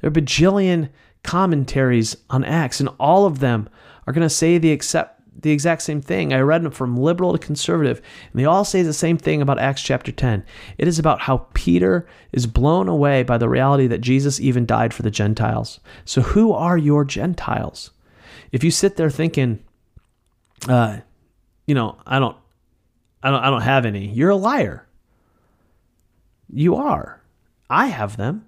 There 0.00 0.08
are 0.08 0.12
bajillion 0.12 0.90
commentaries 1.22 2.16
on 2.28 2.44
Acts, 2.44 2.80
and 2.80 2.88
all 2.98 3.26
of 3.26 3.40
them 3.40 3.68
are 4.06 4.12
going 4.12 4.26
to 4.26 4.34
say 4.34 4.58
the 4.58 4.70
except 4.70 5.19
the 5.42 5.50
exact 5.50 5.82
same 5.82 6.00
thing. 6.00 6.32
I 6.32 6.40
read 6.40 6.62
them 6.62 6.72
from 6.72 6.96
liberal 6.96 7.32
to 7.32 7.38
conservative, 7.38 7.98
and 8.32 8.40
they 8.40 8.44
all 8.44 8.64
say 8.64 8.82
the 8.82 8.92
same 8.92 9.16
thing 9.16 9.40
about 9.40 9.58
Acts 9.58 9.82
chapter 9.82 10.12
10. 10.12 10.44
It 10.78 10.88
is 10.88 10.98
about 10.98 11.20
how 11.20 11.48
Peter 11.54 12.06
is 12.32 12.46
blown 12.46 12.88
away 12.88 13.22
by 13.22 13.38
the 13.38 13.48
reality 13.48 13.86
that 13.86 14.00
Jesus 14.00 14.40
even 14.40 14.66
died 14.66 14.92
for 14.92 15.02
the 15.02 15.10
Gentiles. 15.10 15.80
So, 16.04 16.20
who 16.20 16.52
are 16.52 16.76
your 16.76 17.04
Gentiles? 17.04 17.90
If 18.52 18.64
you 18.64 18.70
sit 18.70 18.96
there 18.96 19.10
thinking, 19.10 19.60
uh, 20.68 20.98
you 21.66 21.74
know, 21.74 21.96
I 22.06 22.18
don't, 22.18 22.36
I 23.22 23.30
don't, 23.30 23.42
I 23.42 23.50
don't 23.50 23.62
have 23.62 23.86
any, 23.86 24.08
you're 24.08 24.30
a 24.30 24.36
liar. 24.36 24.86
You 26.52 26.76
are. 26.76 27.22
I 27.68 27.86
have 27.86 28.16
them. 28.16 28.46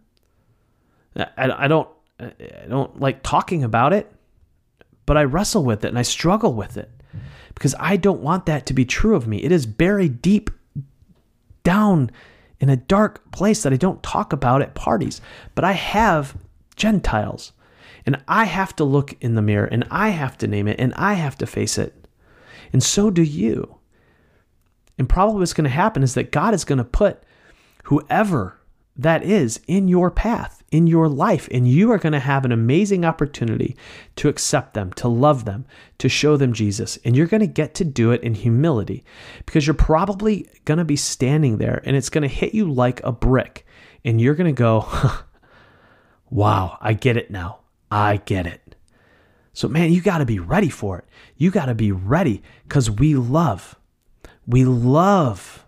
I, 1.17 1.27
I 1.37 1.69
don't, 1.69 1.89
I 2.19 2.67
don't 2.69 3.01
like 3.01 3.23
talking 3.23 3.65
about 3.65 3.93
it 3.93 4.12
but 5.07 5.17
I 5.17 5.25
wrestle 5.25 5.65
with 5.65 5.85
it 5.85 5.89
and 5.89 5.99
I 5.99 6.03
struggle 6.03 6.55
with 6.55 6.77
it 6.77 6.91
because 7.55 7.75
I 7.79 7.97
don't 7.97 8.23
want 8.23 8.47
that 8.47 8.67
to 8.67 8.75
be 8.75 8.85
true 8.85 9.15
of 9.15 9.27
me. 9.27 9.39
It 9.39 9.53
is 9.53 9.67
buried 9.67 10.23
deep 10.23 10.51
down 11.65 12.11
in 12.61 12.69
a 12.69 12.77
dark 12.77 13.31
place 13.33 13.63
that 13.63 13.73
I 13.73 13.77
don't 13.77 14.03
talk 14.03 14.33
about 14.33 14.63
at 14.63 14.75
parties. 14.75 15.21
But 15.55 15.65
I 15.65 15.73
have 15.73 16.37
Gentiles 16.77 17.53
and 18.07 18.23
I 18.27 18.45
have 18.45 18.75
to 18.77 18.85
look 18.85 19.15
in 19.21 19.35
the 19.35 19.43
mirror 19.43 19.67
and 19.67 19.85
I 19.91 20.11
have 20.11 20.39
to 20.39 20.47
name 20.47 20.69
it 20.69 20.79
and 20.79 20.95
I 20.95 21.15
have 21.15 21.37
to 21.39 21.47
face 21.47 21.79
it. 21.79 22.07
And 22.73 22.83
so 22.83 23.11
do 23.11 23.23
you. 23.23 23.79
And 24.99 25.09
probably 25.09 25.41
what's 25.41 25.53
going 25.53 25.65
to 25.65 25.71
happen 25.71 26.03
is 26.03 26.15
that 26.15 26.33
God 26.33 26.55
is 26.55 26.65
going 26.65 26.79
to 26.79 26.85
put 26.85 27.23
whoever 27.85 28.59
that 28.97 29.25
is 29.25 29.61
in 29.67 29.89
your 29.89 30.11
path 30.11 30.62
in 30.73 30.87
your 30.89 31.09
life. 31.09 31.47
And 31.53 31.69
you 31.69 31.93
are 31.93 31.99
going 31.99 32.15
to 32.15 32.19
have 32.19 32.45
an 32.45 32.51
amazing 32.51 33.05
opportunity 33.05 33.77
to 34.17 34.29
accept 34.29 34.75
them, 34.75 34.93
to 34.95 35.07
love 35.07 35.45
them, 35.45 35.67
to 35.99 36.09
show 36.09 36.37
them 36.37 36.53
Jesus. 36.53 36.99
And 37.05 37.15
you're 37.15 37.27
going 37.27 37.43
to 37.43 37.47
get 37.47 37.75
to 37.75 37.85
do 37.85 38.11
it 38.11 38.23
in 38.23 38.35
humility 38.35 39.05
because 39.47 39.67
you're 39.67 39.75
probably 39.75 40.49
going 40.65 40.79
to 40.79 40.85
be 40.85 40.97
standing 40.97 41.59
there 41.59 41.81
and 41.85 41.95
it's 41.95 42.09
going 42.09 42.23
to 42.23 42.29
hit 42.29 42.55
you 42.55 42.73
like 42.73 43.01
a 43.05 43.13
brick. 43.13 43.65
And 44.05 44.21
you're 44.21 44.35
going 44.35 44.53
to 44.53 44.59
go, 44.59 44.89
wow, 46.31 46.79
I 46.81 46.95
get 46.95 47.17
it 47.17 47.31
now. 47.31 47.61
I 47.91 48.17
get 48.17 48.47
it. 48.47 48.75
So, 49.53 49.69
man, 49.69 49.93
you 49.93 50.01
got 50.01 50.19
to 50.19 50.25
be 50.25 50.39
ready 50.39 50.71
for 50.71 50.99
it. 50.99 51.05
You 51.37 51.51
got 51.51 51.67
to 51.67 51.75
be 51.75 51.93
ready 51.93 52.43
because 52.67 52.91
we 52.91 53.15
love, 53.15 53.77
we 54.47 54.65
love, 54.65 55.67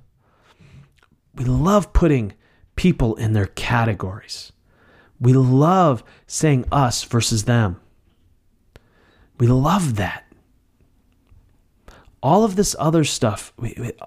we 1.35 1.45
love 1.45 1.93
putting 1.93 2.33
people 2.77 3.15
in 3.17 3.35
their 3.35 3.47
categories. 3.47 4.53
We 5.25 5.33
love 5.33 6.05
saying 6.27 6.67
us 6.71 7.03
versus 7.03 7.45
them. 7.45 7.81
We 9.39 9.47
love 9.47 9.97
that. 9.97 10.25
All 12.23 12.45
of 12.45 12.57
this 12.57 12.77
other 12.79 13.05
stuff 13.05 13.55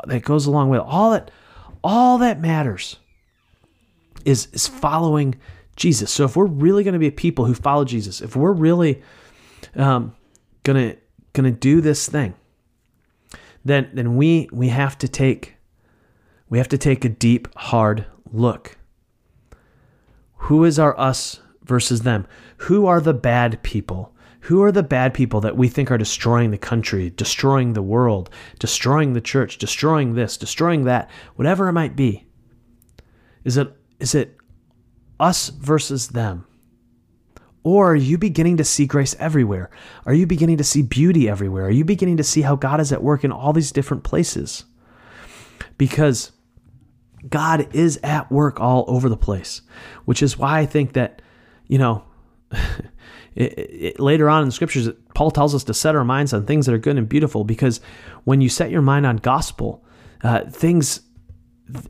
that 0.05 0.21
goes 0.23 0.45
along 0.45 0.69
with 0.69 0.81
it, 0.81 0.85
all 0.85 1.11
that, 1.11 1.31
all 1.83 2.19
that 2.19 2.39
matters 2.39 2.97
is 4.25 4.47
is 4.53 4.67
following 4.67 5.35
Jesus. 5.75 6.11
So 6.11 6.23
if 6.25 6.35
we're 6.35 6.45
really 6.45 6.83
going 6.83 6.93
to 6.93 6.99
be 6.99 7.07
a 7.07 7.11
people 7.11 7.45
who 7.45 7.55
follow 7.55 7.83
Jesus, 7.83 8.21
if 8.21 8.35
we're 8.35 8.51
really 8.51 9.01
um, 9.75 10.15
gonna 10.61 10.97
gonna 11.33 11.51
do 11.51 11.81
this 11.81 12.07
thing, 12.07 12.35
then 13.65 13.89
then 13.93 14.17
we 14.17 14.49
we 14.51 14.67
have 14.67 14.99
to 14.99 15.07
take 15.07 15.55
we 16.47 16.59
have 16.59 16.69
to 16.69 16.77
take 16.77 17.03
a 17.03 17.09
deep, 17.09 17.47
hard 17.55 18.05
look 18.31 18.77
who 20.37 20.63
is 20.63 20.79
our 20.79 20.97
us 20.99 21.41
versus 21.63 22.01
them? 22.01 22.27
Who 22.57 22.85
are 22.85 23.01
the 23.01 23.13
bad 23.13 23.61
people? 23.63 24.13
Who 24.41 24.63
are 24.63 24.71
the 24.71 24.83
bad 24.83 25.13
people 25.13 25.41
that 25.41 25.57
we 25.57 25.67
think 25.67 25.91
are 25.91 25.97
destroying 25.97 26.51
the 26.51 26.57
country, 26.57 27.09
destroying 27.09 27.73
the 27.73 27.81
world, 27.81 28.29
destroying 28.59 29.13
the 29.13 29.21
church, 29.21 29.57
destroying 29.57 30.13
this, 30.13 30.37
destroying 30.37 30.85
that, 30.85 31.09
whatever 31.35 31.67
it 31.67 31.73
might 31.73 31.95
be? 31.95 32.27
Is 33.43 33.57
it 33.57 33.73
is 33.99 34.15
it 34.15 34.37
us 35.19 35.49
versus 35.49 36.09
them? 36.09 36.45
Or 37.63 37.91
are 37.91 37.95
you 37.95 38.17
beginning 38.17 38.55
to 38.57 38.63
see 38.63 38.85
grace 38.85 39.15
everywhere? 39.19 39.69
Are 40.05 40.13
you 40.13 40.25
beginning 40.25 40.57
to 40.57 40.63
see 40.63 40.81
beauty 40.81 41.27
everywhere? 41.27 41.65
Are 41.65 41.71
you 41.71 41.83
beginning 41.83 42.15
to 42.17 42.23
see 42.23 42.43
how 42.43 42.55
God 42.55 42.79
is 42.79 42.93
at 42.93 43.03
work 43.03 43.25
in 43.25 43.31
all 43.33 43.51
these 43.51 43.73
different 43.73 44.05
places? 44.05 44.63
Because 45.77 46.31
God 47.27 47.73
is 47.73 47.99
at 48.03 48.31
work 48.31 48.59
all 48.59 48.85
over 48.87 49.09
the 49.09 49.17
place, 49.17 49.61
which 50.05 50.21
is 50.21 50.37
why 50.37 50.59
I 50.59 50.65
think 50.65 50.93
that, 50.93 51.21
you 51.67 51.77
know, 51.77 52.03
it, 53.35 53.53
it, 53.57 53.99
later 53.99 54.29
on 54.29 54.41
in 54.41 54.47
the 54.47 54.53
scriptures, 54.53 54.89
Paul 55.15 55.31
tells 55.31 55.55
us 55.55 55.63
to 55.65 55.73
set 55.73 55.95
our 55.95 56.03
minds 56.03 56.33
on 56.33 56.45
things 56.45 56.65
that 56.65 56.73
are 56.75 56.79
good 56.79 56.97
and 56.97 57.09
beautiful 57.09 57.43
because 57.43 57.81
when 58.23 58.41
you 58.41 58.49
set 58.49 58.71
your 58.71 58.81
mind 58.81 59.05
on 59.05 59.17
gospel, 59.17 59.83
uh, 60.23 60.41
things, 60.49 61.01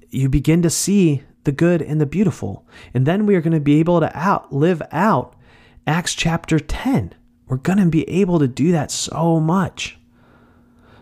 you 0.10 0.30
begin 0.30 0.62
to 0.62 0.70
see 0.70 1.24
the 1.44 1.52
good 1.52 1.82
and 1.82 2.00
the 2.00 2.06
beautiful. 2.06 2.68
And 2.94 3.06
then 3.06 3.26
we 3.26 3.36
are 3.36 3.42
going 3.42 3.54
to 3.54 3.60
be 3.60 3.80
able 3.80 4.00
to 4.00 4.18
out, 4.18 4.54
live 4.54 4.82
out 4.92 5.36
Acts 5.88 6.14
chapter 6.14 6.60
10 6.60 7.16
We're 7.48 7.56
going 7.56 7.78
to 7.78 7.86
be 7.86 8.08
able 8.10 8.40
to 8.40 8.48
do 8.48 8.74
that 8.74 8.92
so 8.92 9.40
much. 9.40 9.98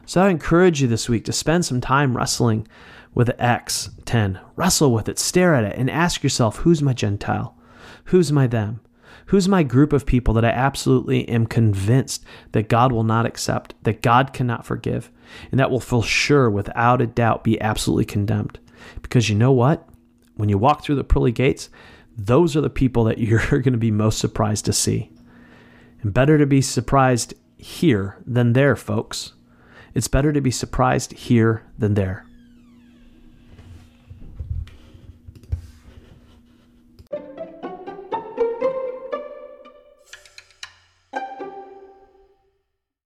So 0.05 0.21
I 0.21 0.29
encourage 0.29 0.79
you 0.79 0.88
this 0.88 1.09
week 1.09 1.25
to 1.25 1.33
spend 1.33 1.65
some 1.65 1.81
time 1.81 2.15
wrestling 2.15 2.67
with 3.15 3.32
Acts 3.39 3.89
10. 4.06 4.39
Wrestle 4.56 4.93
with 4.93 5.10
it, 5.10 5.17
stare 5.17 5.56
at 5.56 5.63
it, 5.63 5.78
and 5.78 5.89
ask 5.89 6.21
yourself 6.21 6.58
who's 6.58 6.84
my 6.84 6.93
Gentile? 6.93 7.58
Who's 8.06 8.32
my 8.32 8.45
them? 8.45 8.82
Who's 9.28 9.47
my 9.47 9.63
group 9.63 9.91
of 9.91 10.06
people 10.06 10.36
that 10.36 10.45
I 10.45 10.49
absolutely 10.49 11.28
am 11.28 11.47
convinced 11.47 12.23
that 12.51 12.69
God 12.69 12.91
will 12.91 13.04
not 13.04 13.25
accept, 13.25 13.73
that 13.84 14.04
God 14.04 14.34
cannot 14.34 14.65
forgive, 14.65 15.10
and 15.49 15.60
that 15.60 15.71
will 15.71 15.80
for 15.80 16.04
sure, 16.04 16.49
without 16.49 17.01
a 17.01 17.08
doubt, 17.08 17.43
be 17.43 17.60
absolutely 17.60 18.06
condemned? 18.06 18.60
Because 19.01 19.30
you 19.30 19.36
know 19.36 19.51
what? 19.51 19.89
When 20.36 20.49
you 20.49 20.60
walk 20.60 20.84
through 20.84 20.95
the 20.95 21.04
pearly 21.04 21.32
gates, 21.32 21.69
those 22.15 22.56
are 22.56 22.62
the 22.62 22.69
people 22.69 23.06
that 23.06 23.17
you're 23.19 23.39
going 23.39 23.71
to 23.71 23.78
be 23.78 23.91
most 23.91 24.19
surprised 24.19 24.65
to 24.65 24.73
see. 24.73 25.12
And 26.01 26.13
better 26.13 26.38
to 26.38 26.45
be 26.45 26.62
surprised 26.62 27.34
here 27.58 28.17
than 28.28 28.54
there, 28.54 28.75
folks. 28.75 29.34
It's 29.95 30.10
better 30.10 30.34
to 30.34 30.41
be 30.41 30.51
surprised 30.51 31.13
here 31.13 31.63
than 31.80 31.95
there. 31.95 32.28